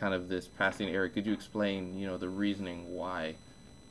kind 0.00 0.14
of 0.14 0.28
this 0.28 0.46
Pasadena 0.46 0.92
area, 0.92 1.10
could 1.10 1.26
you 1.26 1.32
explain, 1.32 1.98
you 1.98 2.06
know, 2.06 2.16
the 2.16 2.28
reasoning 2.28 2.94
why? 2.94 3.36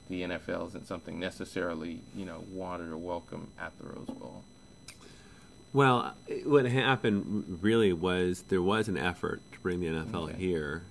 The 0.08 0.22
NFL 0.22 0.68
isn't 0.68 0.86
something 0.86 1.20
necessarily, 1.20 2.02
you 2.16 2.26
know, 2.26 2.44
wanted 2.52 2.90
or 2.90 2.98
welcome 2.98 3.48
at 3.60 3.76
the 3.80 3.88
Rose 3.88 4.08
Bowl. 4.08 4.44
Well, 5.76 6.14
what 6.46 6.66
happened 6.68 7.60
really 7.62 7.92
was 7.92 8.44
there 8.44 8.62
was 8.62 8.88
an 8.88 8.96
effort 8.98 9.42
to 9.52 9.60
bring 9.60 9.82
the 9.82 9.88
NFL 9.88 10.30
Okay. 10.30 10.38
here, 10.38 10.84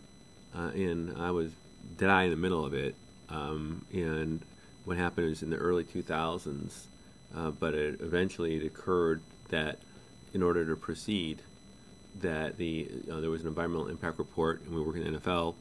uh, 0.54 0.72
and 0.74 1.16
I 1.16 1.30
was 1.30 1.52
dead 1.96 2.10
eye 2.10 2.24
in 2.24 2.30
the 2.30 2.36
middle 2.36 2.66
of 2.66 2.74
it. 2.74 2.94
Um, 3.30 3.86
and 3.94 4.42
what 4.84 4.98
happened 4.98 5.30
was 5.30 5.42
in 5.42 5.48
the 5.48 5.56
early 5.56 5.84
2000s, 5.84 6.82
uh, 7.34 7.50
but 7.52 7.72
it, 7.72 7.98
eventually 8.02 8.56
it 8.56 8.66
occurred 8.66 9.22
that 9.48 9.78
in 10.34 10.42
order 10.42 10.66
to 10.66 10.76
proceed, 10.76 11.40
that 12.20 12.58
the 12.58 12.86
uh, 13.10 13.20
there 13.20 13.30
was 13.30 13.40
an 13.40 13.48
environmental 13.48 13.88
impact 13.88 14.18
report, 14.18 14.60
and 14.66 14.74
we 14.74 14.82
were 14.82 14.94
in 14.98 15.14
the 15.14 15.18
NFL, 15.18 15.54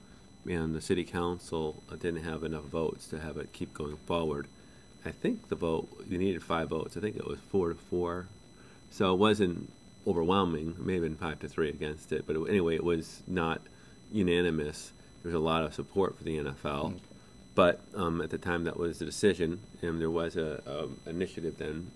and 0.49 0.75
the 0.75 0.81
city 0.81 1.05
council 1.05 1.81
uh, 1.89 1.95
didn't 1.95 2.25
have 2.25 2.43
enough 2.43 2.65
votes 2.65 3.07
to 3.07 3.19
have 3.21 3.37
it 3.37 3.53
keep 3.53 3.73
going 3.73 3.95
forward. 4.05 4.47
I 5.05 5.11
think 5.11 5.47
the 5.47 5.55
vote 5.55 5.87
you 6.09 6.17
needed 6.17 6.43
five 6.43 6.67
votes. 6.67 6.97
I 6.97 6.99
think 6.99 7.15
it 7.15 7.25
was 7.25 7.39
four 7.49 7.69
to 7.69 7.75
four, 7.75 8.27
so 8.93 9.11
it 9.11 9.17
wasn't 9.17 9.71
overwhelming. 10.05 10.75
It 10.77 10.85
may 10.85 10.93
have 10.93 11.01
been 11.01 11.15
five 11.15 11.39
to 11.39 11.47
three 11.47 11.69
against 11.69 12.11
it, 12.11 12.25
but 12.27 12.35
it, 12.35 12.47
anyway, 12.47 12.75
it 12.75 12.83
was 12.83 13.23
not 13.27 13.59
unanimous. 14.11 14.93
There 15.23 15.29
was 15.29 15.35
a 15.35 15.43
lot 15.43 15.63
of 15.63 15.73
support 15.73 16.15
for 16.15 16.23
the 16.23 16.37
NFL, 16.37 16.99
but 17.55 17.81
um, 17.95 18.21
at 18.21 18.29
the 18.29 18.37
time 18.37 18.65
that 18.65 18.77
was 18.77 18.99
the 18.99 19.05
decision, 19.05 19.61
and 19.81 19.99
there 19.99 20.11
was 20.11 20.37
a, 20.37 20.61
a 20.67 21.09
initiative 21.09 21.57
then 21.57 21.89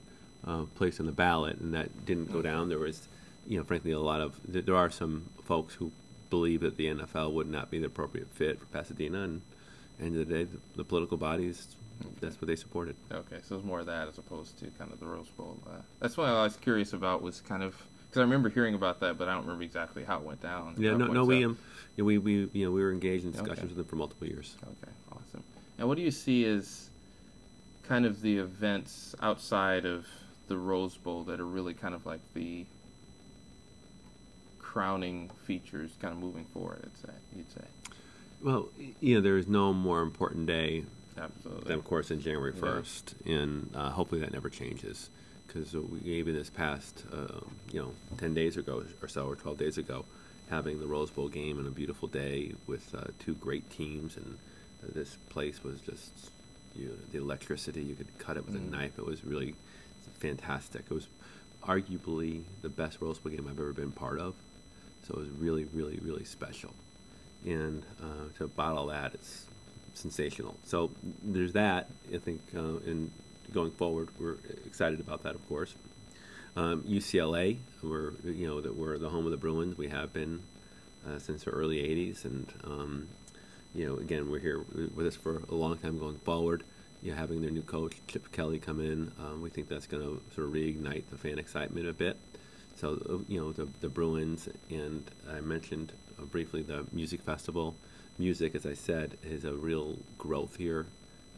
uh, 0.46 0.64
placed 0.74 1.00
on 1.00 1.06
the 1.06 1.12
ballot, 1.12 1.60
and 1.60 1.72
that 1.76 2.06
didn't 2.06 2.32
go 2.32 2.42
down. 2.42 2.68
There 2.68 2.80
was, 2.80 3.08
you 3.48 3.60
know, 3.60 3.64
frankly, 3.64 3.92
a 3.92 4.00
lot 4.00 4.20
of 4.20 4.40
there 4.48 4.76
are 4.76 4.90
some 4.90 5.30
folks 5.44 5.76
who 5.76 5.92
believe 6.32 6.62
that 6.62 6.78
the 6.78 6.88
NFL 6.88 7.32
would 7.34 7.50
not 7.50 7.70
be 7.70 7.78
the 7.78 7.86
appropriate 7.86 8.28
fit 8.34 8.60
for 8.60 8.66
Pasadena, 8.66 9.22
and 9.22 9.42
end 10.02 10.18
of 10.18 10.28
the 10.28 10.34
day, 10.34 10.44
the, 10.46 10.58
the 10.78 10.84
political 10.84 11.18
bodies 11.18 11.76
that's 12.20 12.40
what 12.42 12.48
they 12.48 12.56
supported. 12.56 12.96
Okay, 13.12 13.38
so 13.44 13.56
it's 13.56 13.66
more 13.66 13.80
of 13.80 13.86
that 13.88 14.08
as 14.08 14.18
opposed 14.18 14.58
to 14.60 14.68
kind 14.78 14.92
of 14.92 15.00
the 15.00 15.06
Rose 15.06 15.30
Bowl. 15.30 15.58
Uh, 15.68 15.78
that's 16.00 16.18
what 16.18 16.28
I 16.28 16.44
was 16.44 16.58
curious 16.58 16.94
about 16.94 17.22
was 17.22 17.42
kind 17.42 17.64
of 17.64 17.76
because 18.08 18.20
I 18.20 18.24
remember 18.24 18.50
hearing 18.50 18.74
about 18.74 19.00
that, 19.02 19.18
but 19.18 19.28
I 19.28 19.34
don't 19.34 19.44
remember 19.44 19.64
exactly 19.64 20.04
how 20.04 20.18
it 20.18 20.24
went 20.24 20.42
down. 20.42 20.76
Yeah, 20.78 20.96
no, 20.96 21.08
no, 21.08 21.26
we 21.26 21.46
um, 21.46 21.58
yeah, 21.96 22.04
we 22.06 22.18
we 22.18 22.50
you 22.54 22.66
know 22.66 22.72
we 22.72 22.82
were 22.82 22.92
engaged 22.92 23.26
in 23.26 23.32
discussions 23.32 23.60
Okay. 23.60 23.68
with 23.68 23.78
them 23.78 23.86
for 23.86 23.96
multiple 23.98 24.28
years. 24.28 24.56
Okay, 24.64 24.92
awesome. 25.12 25.44
And 25.78 25.88
what 25.88 25.98
do 25.98 26.04
you 26.04 26.12
see 26.12 26.46
as 26.46 26.90
kind 27.88 28.06
of 28.06 28.22
the 28.22 28.38
events 28.38 29.16
outside 29.22 29.86
of 29.86 30.06
the 30.48 30.58
Rose 30.58 30.96
Bowl 30.96 31.24
that 31.24 31.40
are 31.40 31.46
really 31.46 31.74
kind 31.74 31.94
of 31.94 32.06
like 32.06 32.22
the 32.34 32.66
crowning 34.60 35.30
features 35.46 35.92
kind 36.02 36.14
of 36.14 36.20
moving 36.20 36.46
forward, 36.54 36.82
I'd 36.84 36.98
say, 36.98 37.14
you'd 37.36 37.52
say. 37.52 37.66
Well, 38.42 38.70
you 39.00 39.16
know, 39.16 39.22
there 39.22 39.38
is 39.38 39.48
no 39.48 39.74
more 39.74 40.02
important 40.02 40.46
day 40.46 40.84
Absolutely. 41.18 41.64
than, 41.68 41.78
of 41.80 41.86
course, 41.86 42.12
in 42.12 42.20
January 42.22 42.54
Yeah. 42.54 42.60
first, 42.62 43.16
and 43.26 43.70
uh, 43.76 43.90
hopefully 43.92 44.22
that 44.22 44.32
never 44.34 44.50
changes. 44.50 45.10
Because 45.48 45.74
we 45.74 46.00
even 46.02 46.36
this 46.36 46.50
past, 46.50 47.04
uh, 47.12 47.40
you 47.72 47.80
know, 47.82 47.94
ten 48.18 48.34
days 48.34 48.58
ago 48.58 48.84
or 49.02 49.08
so, 49.08 49.26
or 49.28 49.36
twelve 49.36 49.58
days 49.58 49.78
ago, 49.78 50.04
having 50.50 50.80
the 50.80 50.88
Rose 50.88 51.10
Bowl 51.10 51.30
game 51.30 51.58
on 51.58 51.66
a 51.66 51.72
beautiful 51.72 52.08
day 52.10 52.54
with 52.68 52.94
uh, 52.94 53.06
two 53.20 53.34
great 53.36 53.70
teams, 53.70 54.18
and 54.18 54.38
this 54.94 55.18
place 55.30 55.64
was 55.64 55.80
just 55.82 56.12
you 56.76 56.88
know, 56.90 56.94
the 57.12 57.18
electricity. 57.18 57.82
You 57.82 57.96
could 57.96 58.18
cut 58.20 58.38
it 58.38 58.46
with 58.46 58.56
Mm. 58.56 58.68
a 58.68 58.72
knife. 58.72 59.00
It 59.00 59.06
was 59.06 59.24
really 59.26 59.56
fantastic. 60.20 60.84
It 60.90 60.94
was 60.94 61.08
arguably 61.64 62.44
the 62.62 62.70
best 62.70 63.02
Rose 63.02 63.18
Bowl 63.18 63.32
game 63.32 63.48
I've 63.50 63.58
ever 63.60 63.74
been 63.74 63.92
part 63.92 64.20
of. 64.20 64.36
So 65.08 65.16
it 65.16 65.20
was 65.20 65.30
really, 65.30 65.64
really, 65.74 65.98
really 66.04 66.26
special. 66.26 66.74
And 67.46 67.84
uh, 68.02 68.38
to 68.38 68.48
bottle 68.48 68.88
that, 68.88 69.14
it's 69.16 69.46
sensational. 69.98 70.56
So 70.64 70.92
there's 71.24 71.54
that. 71.54 71.90
I 72.14 72.18
think, 72.18 72.42
uh, 72.56 72.78
and 72.86 73.12
going 73.54 73.72
forward, 73.72 74.10
we're 74.20 74.38
excited 74.66 75.00
about 75.00 75.24
that, 75.24 75.36
of 75.36 75.48
course. 75.48 75.76
Um, 76.56 76.82
UCLA, 76.84 77.58
we're 77.84 78.14
you 78.24 78.48
know 78.48 78.62
that 78.62 78.76
we're 78.76 78.98
the 78.98 79.10
home 79.10 79.26
of 79.26 79.32
the 79.32 79.38
Bruins. 79.38 79.78
We 79.78 79.90
have 79.90 80.12
been 80.12 80.42
uh, 81.08 81.20
since 81.20 81.44
the 81.44 81.52
early 81.52 81.78
'80s, 81.78 82.26
and 82.26 82.52
um, 82.64 83.08
you 83.76 83.88
know, 83.88 83.98
again, 83.98 84.32
we're 84.32 84.40
here 84.40 84.66
with 84.96 85.06
us 85.06 85.16
for 85.16 85.44
a 85.50 85.54
long 85.54 85.78
time 85.78 86.00
going 86.00 86.18
forward. 86.20 86.64
You 87.04 87.12
know, 87.12 87.18
having 87.18 87.42
their 87.42 87.52
new 87.52 87.62
coach 87.62 87.94
Chip 88.08 88.32
Kelly 88.32 88.58
come 88.58 88.80
in, 88.80 89.12
um, 89.20 89.42
we 89.44 89.52
think 89.52 89.70
that's 89.70 89.86
going 89.86 90.02
to 90.02 90.20
sort 90.34 90.48
of 90.48 90.54
reignite 90.54 91.04
the 91.12 91.18
fan 91.18 91.38
excitement 91.38 91.88
a 91.88 91.94
bit. 91.94 92.18
So 92.76 93.24
you 93.28 93.40
know, 93.40 93.52
the 93.52 93.68
the 93.82 93.90
Bruins, 93.90 94.50
and 94.72 95.04
I 95.32 95.42
mentioned 95.42 95.92
uh, 96.20 96.26
briefly 96.26 96.64
the 96.64 96.86
music 96.92 97.22
festival. 97.22 97.76
Music, 98.20 98.56
as 98.56 98.66
I 98.66 98.74
said, 98.74 99.18
is 99.24 99.46
a 99.46 99.54
real 99.54 99.98
growth 100.18 100.56
here. 100.58 100.88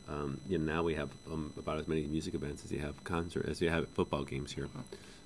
Um, 0.07 0.39
you 0.47 0.57
know, 0.57 0.73
now 0.73 0.83
we 0.83 0.95
have 0.95 1.09
um, 1.31 1.53
about 1.57 1.77
as 1.77 1.87
many 1.87 2.03
music 2.03 2.33
events 2.33 2.63
as 2.65 2.71
you 2.71 2.79
have 2.79 3.03
concert 3.03 3.45
as 3.47 3.61
you 3.61 3.69
have 3.69 3.87
football 3.89 4.23
games 4.23 4.53
here. 4.53 4.69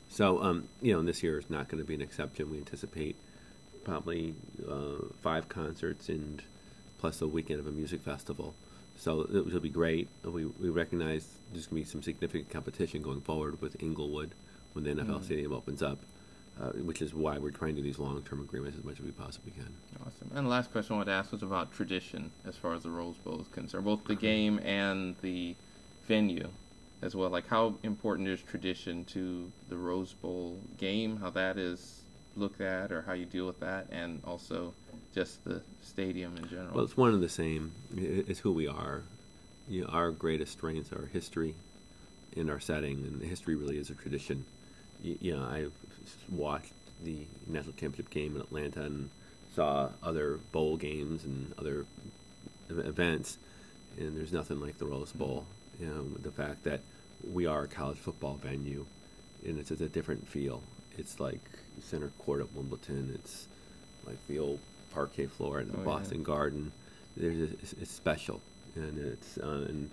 So, 0.10 0.42
um, 0.44 0.68
you 0.82 0.94
know, 0.94 1.00
and 1.00 1.08
this 1.08 1.24
year 1.24 1.40
is 1.40 1.50
not 1.50 1.70
going 1.70 1.82
to 1.82 1.88
be 1.88 1.96
an 1.96 2.02
exception. 2.02 2.52
We 2.52 2.58
anticipate 2.58 3.16
probably 3.84 4.36
uh, 4.70 5.06
five 5.22 5.48
concerts 5.50 6.10
and 6.10 6.42
plus 7.00 7.22
a 7.22 7.28
weekend 7.28 7.60
of 7.60 7.68
a 7.68 7.72
music 7.72 8.02
festival. 8.02 8.54
So 8.98 9.22
it 9.22 9.46
will 9.46 9.60
be 9.60 9.70
great. 9.70 10.08
We, 10.24 10.46
we 10.46 10.70
recognize 10.70 11.28
there's 11.52 11.68
going 11.68 11.84
to 11.84 11.86
be 11.88 11.92
some 11.92 12.04
significant 12.04 12.50
competition 12.50 13.02
going 13.02 13.22
forward 13.22 13.62
with 13.62 13.82
Inglewood 13.82 14.32
when 14.74 14.86
the 14.86 14.92
NFL 14.92 15.24
stadium 15.24 15.54
opens 15.54 15.84
up, 15.84 16.00
uh, 16.62 16.70
which 16.84 17.02
is 17.02 17.14
why 17.14 17.38
we're 17.38 17.52
trying 17.52 17.76
to 17.76 17.82
do 17.82 17.88
these 17.88 18.00
long-term 18.00 18.42
agreements 18.42 18.78
as 18.78 18.84
much 18.84 19.00
as 19.00 19.06
we 19.06 19.12
possibly 19.12 19.52
can. 19.52 19.74
Awesome. 20.06 20.32
And 20.36 20.46
the 20.46 20.52
last 20.52 20.72
question 20.72 20.94
I 20.94 20.98
wanted 20.98 21.12
to 21.12 21.18
ask 21.18 21.32
was 21.32 21.44
about 21.44 21.74
tradition 21.74 22.32
as 22.46 22.56
far 22.56 22.74
as 22.74 22.84
the 22.84 22.90
Rose 22.90 23.16
Bowl 23.18 23.42
is 23.42 23.48
concerned, 23.48 23.86
both 23.86 24.04
the 24.06 24.16
game 24.16 24.60
and 24.60 25.16
the 25.22 25.56
venue 26.08 26.50
as 27.02 27.16
well. 27.16 27.30
Like, 27.30 27.48
how 27.48 27.76
important 27.84 28.28
is 28.28 28.42
tradition 28.42 29.04
to 29.06 29.52
the 29.70 29.76
Rose 29.78 30.14
Bowl 30.14 30.58
game, 30.78 31.18
how 31.18 31.30
that 31.32 31.58
is 31.58 32.02
looked 32.36 32.62
at, 32.62 32.92
or 32.92 33.02
how 33.02 33.14
you 33.14 33.26
deal 33.26 33.46
with 33.46 33.60
that, 33.60 33.88
and 33.92 34.22
also 34.26 34.74
just 35.14 35.44
the 35.44 35.62
stadium 35.82 36.38
in 36.38 36.48
general? 36.50 36.76
Well, 36.76 36.86
it's 36.86 36.98
one 36.98 37.14
and 37.14 37.24
the 37.24 37.30
same. 37.30 37.72
It's 37.96 38.40
who 38.40 38.52
we 38.52 38.68
are. 38.68 39.04
You 39.68 39.82
know, 39.82 39.88
our 39.88 40.12
greatest 40.12 40.54
strengths 40.54 40.92
are 40.92 41.10
history 41.14 41.56
in 42.36 42.50
our 42.50 42.60
setting, 42.60 42.98
and 43.06 43.22
history 43.22 43.56
really 43.56 43.78
is 43.78 43.90
a 43.90 43.96
tradition. 43.96 44.46
You, 45.02 45.18
you 45.22 45.38
know, 45.38 45.44
I've 45.44 45.74
watched 46.30 46.74
the 47.04 47.18
national 47.48 47.74
championship 47.74 48.10
game 48.10 48.36
in 48.36 48.42
Atlanta 48.42 48.82
and 48.84 49.10
saw 49.56 49.90
other 50.02 50.40
bowl 50.52 50.78
games 50.78 51.24
and 51.24 51.54
other 51.58 51.86
events, 52.70 53.38
and 53.98 54.18
there's 54.18 54.34
nothing 54.34 54.60
like 54.60 54.78
the 54.78 54.86
Rose 54.86 55.12
Bowl. 55.12 55.46
You 55.80 55.88
know, 55.88 56.04
the 56.22 56.32
fact 56.32 56.64
that 56.64 56.82
we 57.32 57.46
are 57.46 57.64
a 57.64 57.68
college 57.68 57.98
football 57.98 58.40
venue, 58.42 58.86
and 59.46 59.60
it's, 59.60 59.72
it's 59.72 59.82
a 59.82 59.90
different 59.90 60.28
feel. 60.28 60.64
It's 60.98 61.20
like 61.20 61.42
center 61.82 62.10
court 62.20 62.42
at 62.42 62.54
Wimbledon. 62.54 63.12
It's 63.16 63.48
like 64.06 64.18
the 64.28 64.40
old 64.40 64.60
parquet 64.94 65.26
floor 65.28 65.60
at 65.60 65.68
the 65.72 65.78
Oh, 65.78 65.80
yeah. 65.80 65.86
Boston 65.86 66.24
Garden. 66.24 66.72
There's 67.18 67.40
a, 67.40 67.54
it's, 67.54 67.74
it's 67.74 67.92
special, 67.92 68.42
and 68.76 68.98
it's 68.98 69.38
uh, 69.38 69.66
and 69.70 69.90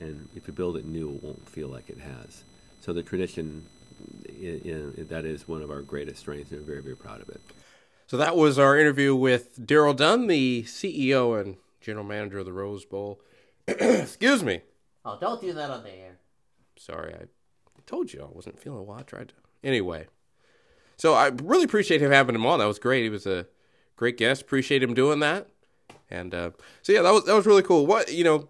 and 0.00 0.28
if 0.34 0.46
you 0.46 0.54
build 0.54 0.76
it 0.76 0.84
new, 0.86 1.10
it 1.10 1.22
won't 1.22 1.48
feel 1.48 1.68
like 1.68 1.90
it 1.90 1.98
has. 1.98 2.44
So 2.80 2.92
the 2.92 3.02
tradition, 3.02 3.64
i 4.42 5.00
i 5.00 5.02
that 5.04 5.24
is 5.24 5.46
one 5.46 5.62
of 5.62 5.70
our 5.70 5.82
greatest 5.82 6.18
strengths, 6.20 6.50
and 6.50 6.60
we're 6.60 6.66
very 6.66 6.82
very 6.82 6.96
proud 6.96 7.20
of 7.20 7.28
it. 7.28 7.40
So 8.06 8.16
that 8.16 8.36
was 8.36 8.58
our 8.58 8.78
interview 8.78 9.14
with 9.14 9.58
Darryl 9.66 9.96
Dunn, 9.96 10.26
the 10.26 10.64
CEO 10.64 11.40
and 11.40 11.56
general 11.80 12.04
manager 12.04 12.38
of 12.38 12.46
the 12.46 12.52
Rose 12.52 12.84
Bowl. 12.84 13.20
Excuse 13.66 14.42
me. 14.42 14.60
Oh, 15.04 15.18
don't 15.20 15.40
do 15.40 15.52
that 15.52 15.70
on 15.70 15.82
the 15.82 15.90
air. 15.90 16.18
Sorry, 16.76 17.14
I 17.14 17.24
told 17.86 18.12
you 18.12 18.22
I 18.22 18.34
wasn't 18.34 18.58
feeling 18.58 18.86
well. 18.86 18.98
I 18.98 19.02
tried 19.02 19.28
to. 19.28 19.34
Anyway, 19.64 20.06
so 20.96 21.14
I 21.14 21.28
really 21.42 21.64
appreciate 21.64 22.02
him 22.02 22.10
having 22.10 22.34
him 22.34 22.46
on. 22.46 22.58
That 22.58 22.66
was 22.66 22.78
great. 22.78 23.02
He 23.02 23.08
was 23.08 23.26
a 23.26 23.46
great 23.96 24.16
guest. 24.16 24.42
Appreciate 24.42 24.82
him 24.82 24.94
doing 24.94 25.20
that. 25.20 25.48
And 26.10 26.34
uh, 26.34 26.50
so 26.82 26.92
yeah, 26.92 27.02
that 27.02 27.12
was 27.12 27.24
that 27.24 27.34
was 27.34 27.46
really 27.46 27.62
cool. 27.62 27.86
What 27.86 28.12
you 28.12 28.24
know, 28.24 28.48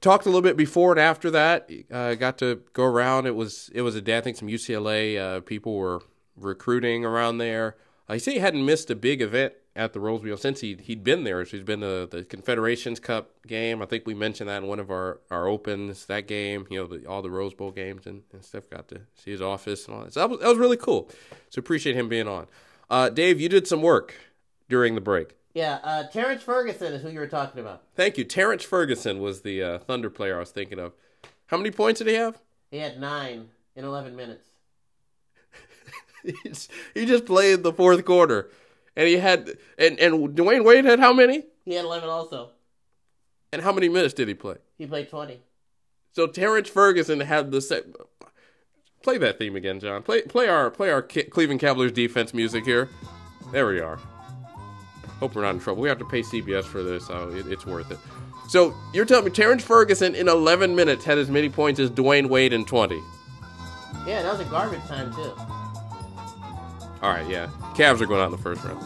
talked 0.00 0.26
a 0.26 0.28
little 0.28 0.42
bit 0.42 0.56
before 0.56 0.92
and 0.92 1.00
after 1.00 1.30
that. 1.30 1.70
Uh, 1.90 2.14
got 2.14 2.38
to 2.38 2.62
go 2.72 2.84
around. 2.84 3.26
It 3.26 3.34
was 3.34 3.70
it 3.74 3.82
was 3.82 3.94
a 3.94 4.00
day. 4.00 4.18
I 4.18 4.20
think 4.20 4.36
some 4.36 4.48
UCLA 4.48 5.18
uh, 5.18 5.40
people 5.40 5.76
were 5.76 6.00
recruiting 6.36 7.04
around 7.04 7.38
there. 7.38 7.76
Uh, 8.08 8.18
said 8.18 8.34
he 8.34 8.40
hadn't 8.40 8.64
missed 8.64 8.90
a 8.90 8.94
big 8.94 9.20
event 9.20 9.54
at 9.74 9.92
the 9.92 10.00
Rose 10.00 10.22
Bowl 10.22 10.36
since 10.36 10.60
he 10.60 10.74
he'd 10.74 11.04
been 11.04 11.24
there. 11.24 11.44
So 11.44 11.56
he's 11.56 11.66
been 11.66 11.80
to 11.80 12.06
the 12.06 12.24
Confederations 12.24 13.00
Cup 13.00 13.30
game. 13.46 13.82
I 13.82 13.86
think 13.86 14.06
we 14.06 14.14
mentioned 14.14 14.48
that 14.48 14.62
in 14.62 14.68
one 14.68 14.80
of 14.80 14.90
our, 14.90 15.20
our 15.30 15.46
opens. 15.46 16.06
That 16.06 16.26
game, 16.26 16.66
you 16.70 16.80
know, 16.80 16.86
the, 16.86 17.06
all 17.06 17.22
the 17.22 17.30
Rose 17.30 17.54
Bowl 17.54 17.70
games 17.70 18.06
and, 18.06 18.22
and 18.32 18.44
stuff. 18.44 18.68
Got 18.70 18.88
to 18.88 19.00
see 19.14 19.30
his 19.30 19.42
office 19.42 19.86
and 19.86 19.96
all 19.96 20.04
that. 20.04 20.14
So 20.14 20.20
that 20.20 20.30
was 20.30 20.40
that 20.40 20.48
was 20.48 20.58
really 20.58 20.76
cool. 20.76 21.10
So 21.50 21.58
appreciate 21.60 21.96
him 21.96 22.08
being 22.08 22.28
on. 22.28 22.46
Uh, 22.88 23.10
Dave, 23.10 23.40
you 23.40 23.48
did 23.48 23.66
some 23.66 23.82
work 23.82 24.14
during 24.68 24.94
the 24.94 25.00
break. 25.00 25.35
Yeah, 25.56 25.78
uh, 25.82 26.06
Terrence 26.08 26.42
Ferguson 26.42 26.92
is 26.92 27.00
who 27.00 27.08
you 27.08 27.18
were 27.18 27.26
talking 27.26 27.62
about. 27.62 27.80
Thank 27.94 28.18
you. 28.18 28.24
Terrence 28.24 28.62
Ferguson 28.62 29.20
was 29.20 29.40
the 29.40 29.62
uh, 29.62 29.78
Thunder 29.78 30.10
player 30.10 30.36
I 30.36 30.40
was 30.40 30.50
thinking 30.50 30.78
of. 30.78 30.92
How 31.46 31.56
many 31.56 31.70
points 31.70 31.98
did 31.98 32.08
he 32.08 32.14
have? 32.14 32.38
He 32.70 32.76
had 32.76 33.00
nine 33.00 33.48
in 33.74 33.86
11 33.86 34.14
minutes. 34.14 34.46
He 36.92 37.06
just 37.06 37.24
played 37.24 37.62
the 37.62 37.72
fourth 37.72 38.04
quarter, 38.04 38.50
and 38.96 39.06
he 39.06 39.16
had 39.16 39.58
and 39.78 39.96
and 40.00 40.36
Dwyane 40.36 40.64
Wade 40.64 40.84
had 40.84 40.98
how 40.98 41.12
many? 41.12 41.44
He 41.64 41.74
had 41.74 41.84
11 41.84 42.08
also. 42.08 42.50
And 43.52 43.62
how 43.62 43.72
many 43.72 43.88
minutes 43.88 44.12
did 44.12 44.26
he 44.26 44.34
play? 44.34 44.56
He 44.76 44.86
played 44.86 45.08
20. 45.08 45.40
So 46.14 46.26
Terrence 46.26 46.68
Ferguson 46.68 47.20
had 47.20 47.52
the 47.52 47.60
same. 47.60 47.94
Play 49.04 49.18
that 49.18 49.38
theme 49.38 49.54
again, 49.54 49.78
John. 49.78 50.02
Play 50.02 50.22
play 50.22 50.48
our 50.48 50.68
play 50.68 50.90
our 50.90 51.00
Cleveland 51.00 51.60
Cavaliers 51.60 51.92
defense 51.92 52.34
music 52.34 52.64
here. 52.64 52.88
There 53.52 53.68
we 53.68 53.78
are. 53.78 54.00
Hope 55.20 55.34
we're 55.34 55.42
not 55.42 55.54
in 55.54 55.60
trouble. 55.60 55.82
We 55.82 55.88
have 55.88 55.98
to 55.98 56.04
pay 56.04 56.22
CBS 56.22 56.64
for 56.64 56.82
this, 56.82 57.06
so 57.06 57.30
it, 57.30 57.46
it's 57.46 57.64
worth 57.64 57.90
it. 57.90 57.98
So 58.48 58.74
you're 58.92 59.04
telling 59.04 59.24
me 59.24 59.30
Terrence 59.30 59.64
Ferguson 59.64 60.14
in 60.14 60.28
11 60.28 60.76
minutes 60.76 61.04
had 61.04 61.18
as 61.18 61.30
many 61.30 61.48
points 61.48 61.80
as 61.80 61.90
Dwyane 61.90 62.28
Wade 62.28 62.52
in 62.52 62.64
20? 62.64 63.02
Yeah, 64.06 64.22
that 64.22 64.30
was 64.30 64.40
a 64.40 64.44
garbage 64.44 64.82
time, 64.82 65.12
too. 65.14 65.32
All 67.02 67.10
right, 67.10 67.28
yeah. 67.28 67.48
Cavs 67.74 68.00
are 68.00 68.06
going 68.06 68.20
out 68.20 68.26
in 68.26 68.32
the 68.32 68.38
first 68.38 68.62
round. 68.62 68.84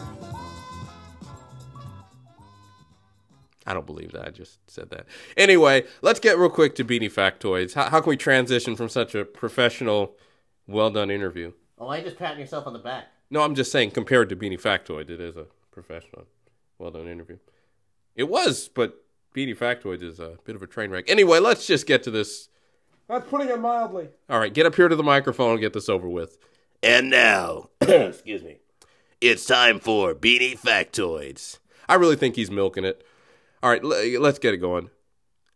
I 3.67 3.73
don't 3.73 3.85
believe 3.85 4.11
that. 4.13 4.27
I 4.27 4.29
just 4.31 4.59
said 4.69 4.89
that. 4.89 5.05
Anyway, 5.37 5.85
let's 6.01 6.19
get 6.19 6.37
real 6.37 6.49
quick 6.49 6.75
to 6.75 6.83
Beanie 6.83 7.11
Factoids. 7.11 7.73
How, 7.73 7.89
how 7.89 8.01
can 8.01 8.09
we 8.09 8.17
transition 8.17 8.75
from 8.75 8.89
such 8.89 9.13
a 9.13 9.23
professional, 9.23 10.15
well 10.67 10.89
done 10.89 11.11
interview? 11.11 11.53
Oh, 11.77 11.85
why 11.85 11.95
are 11.95 11.97
you 11.99 12.05
just 12.05 12.17
patting 12.17 12.39
yourself 12.39 12.65
on 12.65 12.73
the 12.73 12.79
back? 12.79 13.05
No, 13.29 13.41
I'm 13.41 13.55
just 13.55 13.71
saying, 13.71 13.91
compared 13.91 14.29
to 14.29 14.35
Beanie 14.35 14.59
Factoid, 14.59 15.09
it 15.09 15.21
is 15.21 15.37
a 15.37 15.45
professional, 15.83 16.25
well 16.77 16.91
done 16.91 17.07
interview. 17.07 17.37
It 18.15 18.25
was, 18.29 18.69
but 18.73 19.03
Beanie 19.35 19.57
Factoid 19.57 20.01
is 20.03 20.19
a 20.19 20.37
bit 20.43 20.55
of 20.55 20.61
a 20.61 20.67
train 20.67 20.91
wreck. 20.91 21.09
Anyway, 21.09 21.39
let's 21.39 21.65
just 21.65 21.85
get 21.85 22.03
to 22.03 22.11
this. 22.11 22.49
That's 23.07 23.27
putting 23.27 23.49
it 23.49 23.59
mildly. 23.59 24.09
All 24.29 24.39
right, 24.39 24.53
get 24.53 24.65
up 24.65 24.75
here 24.75 24.87
to 24.87 24.95
the 24.95 25.03
microphone 25.03 25.51
and 25.51 25.59
get 25.61 25.73
this 25.73 25.89
over 25.89 26.07
with. 26.07 26.37
And 26.83 27.09
now, 27.09 27.69
excuse 27.81 28.43
me, 28.43 28.57
it's 29.19 29.45
time 29.45 29.79
for 29.79 30.13
Beanie 30.13 30.57
Factoids. 30.59 31.59
I 31.87 31.95
really 31.95 32.15
think 32.15 32.35
he's 32.35 32.51
milking 32.51 32.85
it. 32.85 33.03
All 33.63 33.69
right, 33.69 33.83
l- 33.83 34.21
let's 34.21 34.39
get 34.39 34.53
it 34.53 34.57
going. 34.57 34.89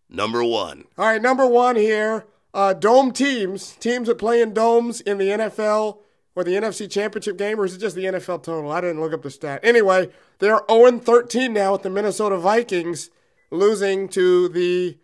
Number 0.09 0.43
one. 0.43 0.85
All 0.97 1.05
right, 1.05 1.21
number 1.21 1.47
one 1.47 1.75
here. 1.75 2.25
Uh, 2.53 2.73
dome 2.73 3.11
teams, 3.11 3.73
teams 3.79 4.07
that 4.07 4.17
play 4.17 4.41
in 4.41 4.53
domes 4.53 5.01
in 5.01 5.17
the 5.17 5.27
NFL 5.27 5.99
or 6.35 6.43
the 6.43 6.51
NFC 6.51 6.89
Championship 6.89 7.37
game, 7.37 7.59
or 7.59 7.65
is 7.65 7.75
it 7.75 7.79
just 7.79 7.95
the 7.95 8.05
NFL 8.05 8.43
total? 8.43 8.71
I 8.71 8.81
didn't 8.81 8.99
look 8.99 9.13
up 9.13 9.23
the 9.23 9.31
stat. 9.31 9.61
Anyway, 9.63 10.09
they 10.39 10.49
are 10.49 10.65
0 10.69 10.99
13 10.99 11.53
now 11.53 11.71
with 11.73 11.83
the 11.83 11.89
Minnesota 11.89 12.37
Vikings 12.37 13.09
losing 13.51 14.09
to 14.09 14.49
the 14.49 14.97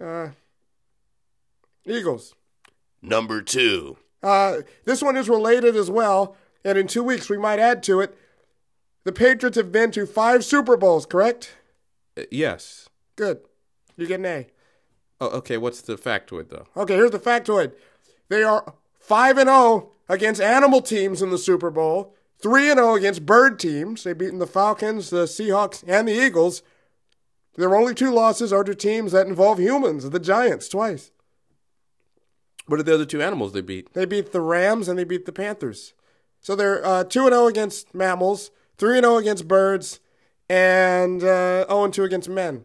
uh, 0.00 0.28
Eagles. 1.86 2.34
Number 3.02 3.40
two. 3.40 3.96
Uh, 4.22 4.58
this 4.84 5.02
one 5.02 5.16
is 5.16 5.28
related 5.28 5.74
as 5.74 5.90
well, 5.90 6.36
and 6.64 6.76
in 6.76 6.86
two 6.86 7.02
weeks 7.02 7.30
we 7.30 7.38
might 7.38 7.58
add 7.58 7.82
to 7.84 8.00
it. 8.00 8.16
The 9.04 9.12
Patriots 9.12 9.56
have 9.56 9.72
been 9.72 9.90
to 9.92 10.06
five 10.06 10.44
Super 10.44 10.76
Bowls, 10.76 11.06
correct? 11.06 11.56
Uh, 12.18 12.24
yes. 12.30 12.88
Good. 13.16 13.40
You 13.96 14.06
get 14.06 14.20
an 14.20 14.26
A. 14.26 14.46
Oh, 15.22 15.28
okay, 15.28 15.56
what's 15.56 15.80
the 15.80 15.96
factoid, 15.96 16.48
though? 16.48 16.66
Okay, 16.76 16.94
here's 16.94 17.10
the 17.10 17.18
factoid. 17.18 17.72
They 18.28 18.42
are 18.42 18.74
5 18.98 19.38
and 19.38 19.48
0 19.48 19.90
against 20.10 20.40
animal 20.40 20.82
teams 20.82 21.22
in 21.22 21.30
the 21.30 21.38
Super 21.38 21.70
Bowl, 21.70 22.14
3 22.42 22.70
and 22.70 22.78
0 22.78 22.94
against 22.94 23.24
bird 23.24 23.58
teams. 23.58 24.02
They've 24.02 24.18
beaten 24.18 24.40
the 24.40 24.46
Falcons, 24.46 25.08
the 25.10 25.24
Seahawks, 25.24 25.84
and 25.86 26.08
the 26.08 26.12
Eagles. 26.12 26.62
Their 27.56 27.74
only 27.76 27.94
two 27.94 28.10
losses 28.12 28.52
are 28.52 28.64
to 28.64 28.74
teams 28.74 29.12
that 29.12 29.28
involve 29.28 29.58
humans, 29.58 30.08
the 30.08 30.18
Giants, 30.18 30.68
twice. 30.68 31.12
What 32.66 32.80
are 32.80 32.82
the 32.82 32.94
other 32.94 33.04
two 33.04 33.22
animals 33.22 33.52
they 33.52 33.60
beat? 33.60 33.94
They 33.94 34.04
beat 34.04 34.32
the 34.32 34.40
Rams 34.40 34.88
and 34.88 34.98
they 34.98 35.04
beat 35.04 35.26
the 35.26 35.32
Panthers. 35.32 35.94
So 36.40 36.56
they're 36.56 36.84
uh, 36.84 37.04
2 37.04 37.26
and 37.26 37.32
0 37.32 37.46
against 37.46 37.94
mammals, 37.94 38.50
3 38.78 38.98
and 38.98 39.04
0 39.04 39.16
against 39.16 39.46
birds, 39.46 40.00
and 40.48 41.22
uh, 41.22 41.66
0 41.66 41.84
and 41.84 41.94
2 41.94 42.02
against 42.02 42.28
men. 42.28 42.64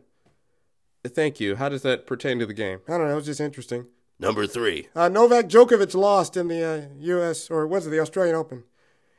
Thank 1.06 1.40
you. 1.40 1.58
How 1.58 1.70
does 1.70 1.84
that 1.84 2.08
pertain 2.08 2.40
to 2.40 2.48
the 2.48 2.54
game? 2.54 2.80
I 2.88 2.98
don't 2.98 3.08
know, 3.08 3.14
it 3.14 3.16
was 3.16 3.26
just 3.26 3.42
interesting. 3.42 3.86
Number 4.20 4.48
three. 4.48 4.88
Uh, 4.96 5.10
Novak 5.10 5.48
Djokovic 5.48 5.94
lost 5.94 6.38
in 6.38 6.48
the 6.48 6.64
uh, 6.64 6.82
U.S. 7.00 7.50
or 7.50 7.68
was 7.68 7.86
it 7.86 7.90
the 7.90 8.00
Australian 8.00 8.36
Open? 8.36 8.64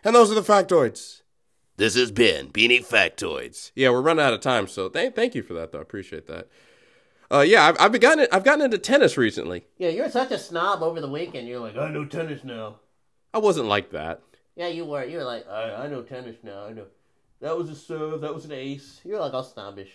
And 0.02 0.14
those 0.14 0.30
are 0.30 0.34
the 0.34 0.40
factoids. 0.40 1.22
This 1.76 1.94
has 1.94 2.10
been 2.10 2.48
Beanie 2.50 2.84
Factoids. 2.84 3.72
Yeah, 3.74 3.90
we're 3.90 4.00
running 4.00 4.24
out 4.24 4.32
of 4.32 4.40
time, 4.40 4.66
so 4.66 4.88
th- 4.88 5.14
thank 5.14 5.34
you 5.34 5.42
for 5.42 5.52
that, 5.54 5.72
though. 5.72 5.78
I 5.78 5.82
appreciate 5.82 6.26
that. 6.26 6.48
Uh, 7.30 7.40
yeah, 7.40 7.66
I've, 7.66 7.76
I've 7.78 8.00
gotten 8.00 8.26
I've 8.32 8.44
gotten 8.44 8.64
into 8.64 8.78
tennis 8.78 9.16
recently. 9.16 9.66
Yeah, 9.76 9.88
you're 9.88 10.08
such 10.08 10.30
a 10.30 10.38
snob 10.38 10.82
over 10.82 11.00
the 11.00 11.08
weekend. 11.08 11.48
You're 11.48 11.60
like, 11.60 11.76
I 11.76 11.90
know 11.90 12.04
tennis 12.04 12.44
now. 12.44 12.76
I 13.34 13.38
wasn't 13.38 13.66
like 13.66 13.90
that. 13.90 14.22
Yeah, 14.54 14.68
you 14.68 14.84
were. 14.84 15.04
You 15.04 15.18
were 15.18 15.24
like, 15.24 15.46
I, 15.48 15.84
I 15.84 15.86
know 15.88 16.02
tennis 16.02 16.36
now. 16.42 16.64
I 16.66 16.72
know. 16.72 16.86
That 17.40 17.58
was 17.58 17.68
a 17.68 17.74
serve. 17.74 18.22
That 18.22 18.34
was 18.34 18.44
an 18.46 18.52
ace. 18.52 19.00
You're 19.04 19.20
like 19.20 19.34
all 19.34 19.42
snobbish. 19.42 19.90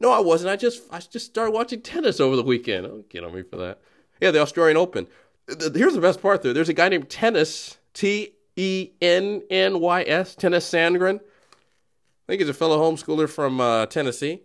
No, 0.00 0.12
I 0.12 0.20
wasn't. 0.20 0.50
I 0.50 0.56
just 0.56 0.84
I 0.90 1.00
just 1.00 1.26
started 1.26 1.50
watching 1.50 1.82
tennis 1.82 2.20
over 2.20 2.36
the 2.36 2.42
weekend. 2.42 2.86
Don't 2.86 3.08
get 3.10 3.24
on 3.24 3.34
me 3.34 3.42
for 3.42 3.56
that. 3.56 3.80
Yeah, 4.20 4.30
the 4.30 4.40
Australian 4.40 4.76
Open. 4.76 5.06
Here's 5.48 5.94
the 5.94 6.00
best 6.00 6.20
part, 6.20 6.42
though. 6.42 6.52
There's 6.52 6.68
a 6.68 6.74
guy 6.74 6.88
named 6.88 7.08
Tennys 7.08 7.76
T 7.94 8.32
E 8.56 8.90
N 9.00 9.42
N 9.50 9.80
Y 9.80 10.02
S 10.02 10.34
Tennys 10.34 10.64
Sandgren. 10.64 11.20
I 11.20 12.26
think 12.26 12.40
he's 12.40 12.48
a 12.48 12.54
fellow 12.54 12.78
homeschooler 12.80 13.28
from 13.28 13.60
uh, 13.60 13.86
Tennessee. 13.86 14.42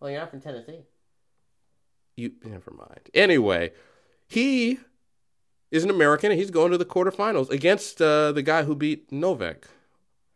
Well, 0.00 0.10
you're 0.10 0.20
not 0.20 0.30
from 0.30 0.40
Tennessee. 0.40 0.80
You 2.16 2.32
never 2.44 2.70
mind. 2.70 3.08
Anyway, 3.14 3.72
he 4.28 4.78
is 5.70 5.84
an 5.84 5.90
American 5.90 6.30
and 6.30 6.38
he's 6.38 6.50
going 6.50 6.72
to 6.72 6.78
the 6.78 6.84
quarterfinals 6.84 7.48
against 7.50 8.02
uh, 8.02 8.32
the 8.32 8.42
guy 8.42 8.64
who 8.64 8.74
beat 8.74 9.10
Novak. 9.10 9.68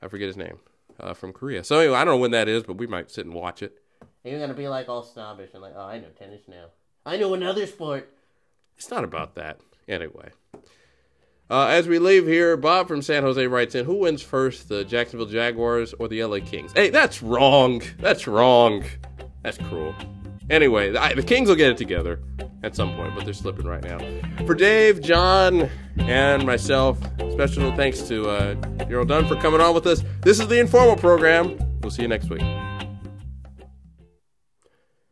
I 0.01 0.09
forget 0.09 0.29
his 0.29 0.37
name 0.37 0.59
uh, 0.99 1.13
from 1.13 1.33
Korea. 1.33 1.65
So 1.65 1.79
anyway, 1.79 1.97
I 1.97 2.05
don't 2.05 2.15
know 2.15 2.21
when 2.21 2.31
that 2.31 2.49
is, 2.49 2.63
but 2.63 2.79
we 2.79 2.87
might 2.87 3.11
sit 3.11 3.27
and 3.27 3.35
watch 3.35 3.63
it. 3.63 3.83
You're 4.23 4.41
gonna 4.41 4.55
be 4.55 4.69
like 4.69 4.89
all 4.89 5.03
snobbish 5.03 5.51
and 5.53 5.61
like, 5.63 5.75
oh, 5.77 5.85
I 5.85 5.99
know 5.99 6.09
tennis 6.19 6.43
now. 6.49 6.67
I 7.05 7.19
know 7.19 7.35
another 7.35 7.67
sport. 7.67 8.14
It's 8.77 8.91
not 8.91 9.05
about 9.05 9.35
that. 9.37 9.61
Anyway. 9.89 10.31
Uh, 11.51 11.67
as 11.67 11.87
we 11.87 11.99
leave 11.99 12.27
here, 12.27 12.57
Bob 12.57 12.89
from 12.89 13.03
San 13.03 13.23
Jose 13.23 13.47
writes 13.47 13.75
in 13.75 13.85
Who 13.85 13.97
wins 13.97 14.23
first, 14.23 14.69
the 14.69 14.85
Jacksonville 14.85 15.27
Jaguars 15.27 15.93
or 15.99 16.09
the 16.09 16.25
LA 16.25 16.39
Kings? 16.41 16.73
Hey, 16.75 16.89
that's 16.91 17.23
wrong. 17.23 17.83
That's 17.99 18.27
wrong. 18.27 18.83
That's 19.43 19.59
cruel. 19.59 19.95
Anyway, 20.51 20.91
the, 20.93 21.03
I- 21.03 21.15
the 21.15 21.23
Kings 21.23 21.49
will 21.49 21.57
get 21.57 21.71
it 21.71 21.77
together 21.77 22.21
at 22.63 22.75
some 22.75 22.95
point, 22.97 23.15
but 23.15 23.25
they're 23.25 23.35
slipping 23.35 23.67
right 23.67 23.83
now. 23.85 23.99
For 24.47 24.55
Dave, 24.55 25.03
John, 25.03 25.69
and 25.99 26.47
myself, 26.47 26.99
special 27.33 27.75
thanks 27.77 28.01
to 28.09 28.29
uh, 28.29 28.55
Darryl 28.87 29.07
Dunn 29.07 29.27
for 29.27 29.37
coming 29.37 29.61
on 29.61 29.75
with 29.75 29.87
us. 29.87 30.03
This 30.23 30.41
is 30.41 30.49
the 30.49 30.59
Informal 30.59 30.97
Program. 30.97 31.59
We'll 31.83 31.91
see 31.91 32.03
you 32.03 32.09
next 32.09 32.31
week. 32.31 32.43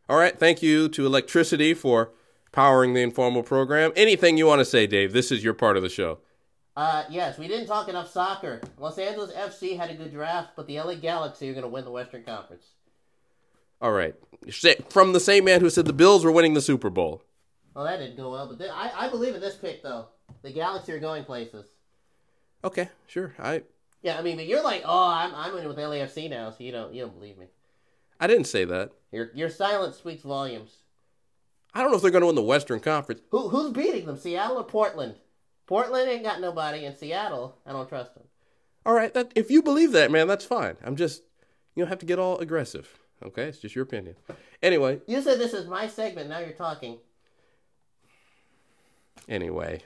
All 0.09 0.17
right. 0.17 0.37
Thank 0.37 0.61
you 0.61 0.89
to 0.89 1.05
Electricity 1.05 1.73
for 1.73 2.11
powering 2.53 2.93
the 2.93 3.01
informal 3.01 3.43
program. 3.43 3.91
Anything 3.97 4.37
you 4.37 4.45
want 4.45 4.59
to 4.59 4.65
say, 4.65 4.87
Dave? 4.87 5.11
This 5.11 5.29
is 5.29 5.43
your 5.43 5.53
part 5.53 5.75
of 5.75 5.83
the 5.83 5.89
show. 5.89 6.19
Uh, 6.77 7.03
yes, 7.09 7.37
we 7.37 7.47
didn't 7.47 7.67
talk 7.67 7.89
enough 7.89 8.09
soccer. 8.09 8.61
Los 8.79 8.97
Angeles 8.97 9.31
FC 9.33 9.75
had 9.77 9.89
a 9.89 9.95
good 9.95 10.11
draft, 10.11 10.51
but 10.55 10.65
the 10.65 10.79
LA 10.79 10.95
Galaxy 10.95 11.49
are 11.49 11.53
gonna 11.53 11.67
win 11.67 11.83
the 11.83 11.91
Western 11.91 12.23
Conference. 12.23 12.65
All 13.81 13.91
right. 13.91 14.15
From 14.89 15.13
the 15.13 15.19
same 15.19 15.43
man 15.43 15.61
who 15.61 15.69
said 15.69 15.85
the 15.85 15.93
Bills 15.93 16.23
were 16.23 16.31
winning 16.31 16.53
the 16.53 16.61
Super 16.61 16.89
Bowl. 16.89 17.21
Well, 17.75 17.85
that 17.85 17.97
didn't 17.97 18.17
go 18.17 18.31
well, 18.31 18.55
but 18.55 18.65
I, 18.71 19.05
I 19.05 19.09
believe 19.09 19.35
in 19.35 19.41
this 19.41 19.55
pick 19.55 19.83
though. 19.83 20.07
The 20.41 20.51
Galaxy 20.51 20.93
are 20.93 20.99
going 20.99 21.25
places. 21.25 21.65
Okay, 22.63 22.89
sure. 23.07 23.35
I 23.37 23.63
Yeah, 24.01 24.17
I 24.17 24.21
mean, 24.21 24.37
but 24.37 24.45
you're 24.47 24.63
like, 24.63 24.83
oh, 24.85 25.09
I'm 25.09 25.33
I'm 25.35 25.57
in 25.57 25.67
with 25.67 25.77
LAFC 25.77 26.29
now, 26.29 26.49
so 26.51 26.63
you 26.63 26.71
don't 26.71 26.93
you 26.93 27.01
don't 27.01 27.13
believe 27.13 27.37
me. 27.37 27.47
I 28.19 28.27
didn't 28.27 28.45
say 28.45 28.65
that. 28.65 28.91
Your 29.11 29.31
your 29.33 29.49
silence 29.49 29.97
speaks 29.97 30.23
volumes. 30.23 30.82
I 31.73 31.81
don't 31.81 31.89
know 31.91 31.97
if 31.97 32.01
they're 32.03 32.11
going 32.11 32.21
to 32.21 32.27
win 32.27 32.35
the 32.35 32.41
Western 32.43 32.79
Conference. 32.79 33.21
Who 33.31 33.49
who's 33.49 33.71
beating 33.71 34.05
them? 34.05 34.17
Seattle 34.17 34.57
or 34.57 34.63
Portland? 34.63 35.15
Portland 35.65 36.09
ain't 36.09 36.23
got 36.23 36.41
nobody, 36.41 36.85
and 36.85 36.95
Seattle, 36.95 37.57
I 37.65 37.71
don't 37.71 37.87
trust 37.89 38.13
them. 38.15 38.25
All 38.85 38.93
right, 38.93 39.13
that 39.13 39.31
if 39.35 39.49
you 39.49 39.63
believe 39.63 39.91
that, 39.93 40.11
man, 40.11 40.27
that's 40.27 40.45
fine. 40.45 40.75
I'm 40.83 40.95
just 40.95 41.23
you 41.75 41.83
don't 41.83 41.89
have 41.89 41.99
to 41.99 42.05
get 42.05 42.19
all 42.19 42.37
aggressive. 42.39 42.99
Okay, 43.23 43.43
it's 43.43 43.59
just 43.59 43.73
your 43.75 43.83
opinion. 43.83 44.15
Anyway, 44.61 44.99
You 45.07 45.21
said 45.21 45.39
this 45.39 45.53
is 45.53 45.67
my 45.67 45.87
segment. 45.87 46.29
Now 46.29 46.39
you're 46.39 46.51
talking. 46.51 46.97
anyway, 49.29 49.81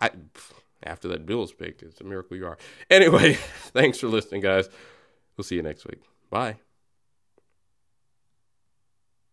I 0.00 0.10
after 0.82 1.08
that 1.08 1.26
Bills 1.26 1.52
pick, 1.52 1.82
it's 1.82 2.00
a 2.00 2.04
miracle 2.04 2.36
you 2.36 2.46
are. 2.46 2.56
Anyway, 2.88 3.34
thanks 3.74 3.98
for 3.98 4.08
listening, 4.08 4.40
guys. 4.40 4.68
We'll 5.36 5.44
see 5.44 5.56
you 5.56 5.62
next 5.62 5.86
week. 5.86 6.00
Bye. 6.30 6.56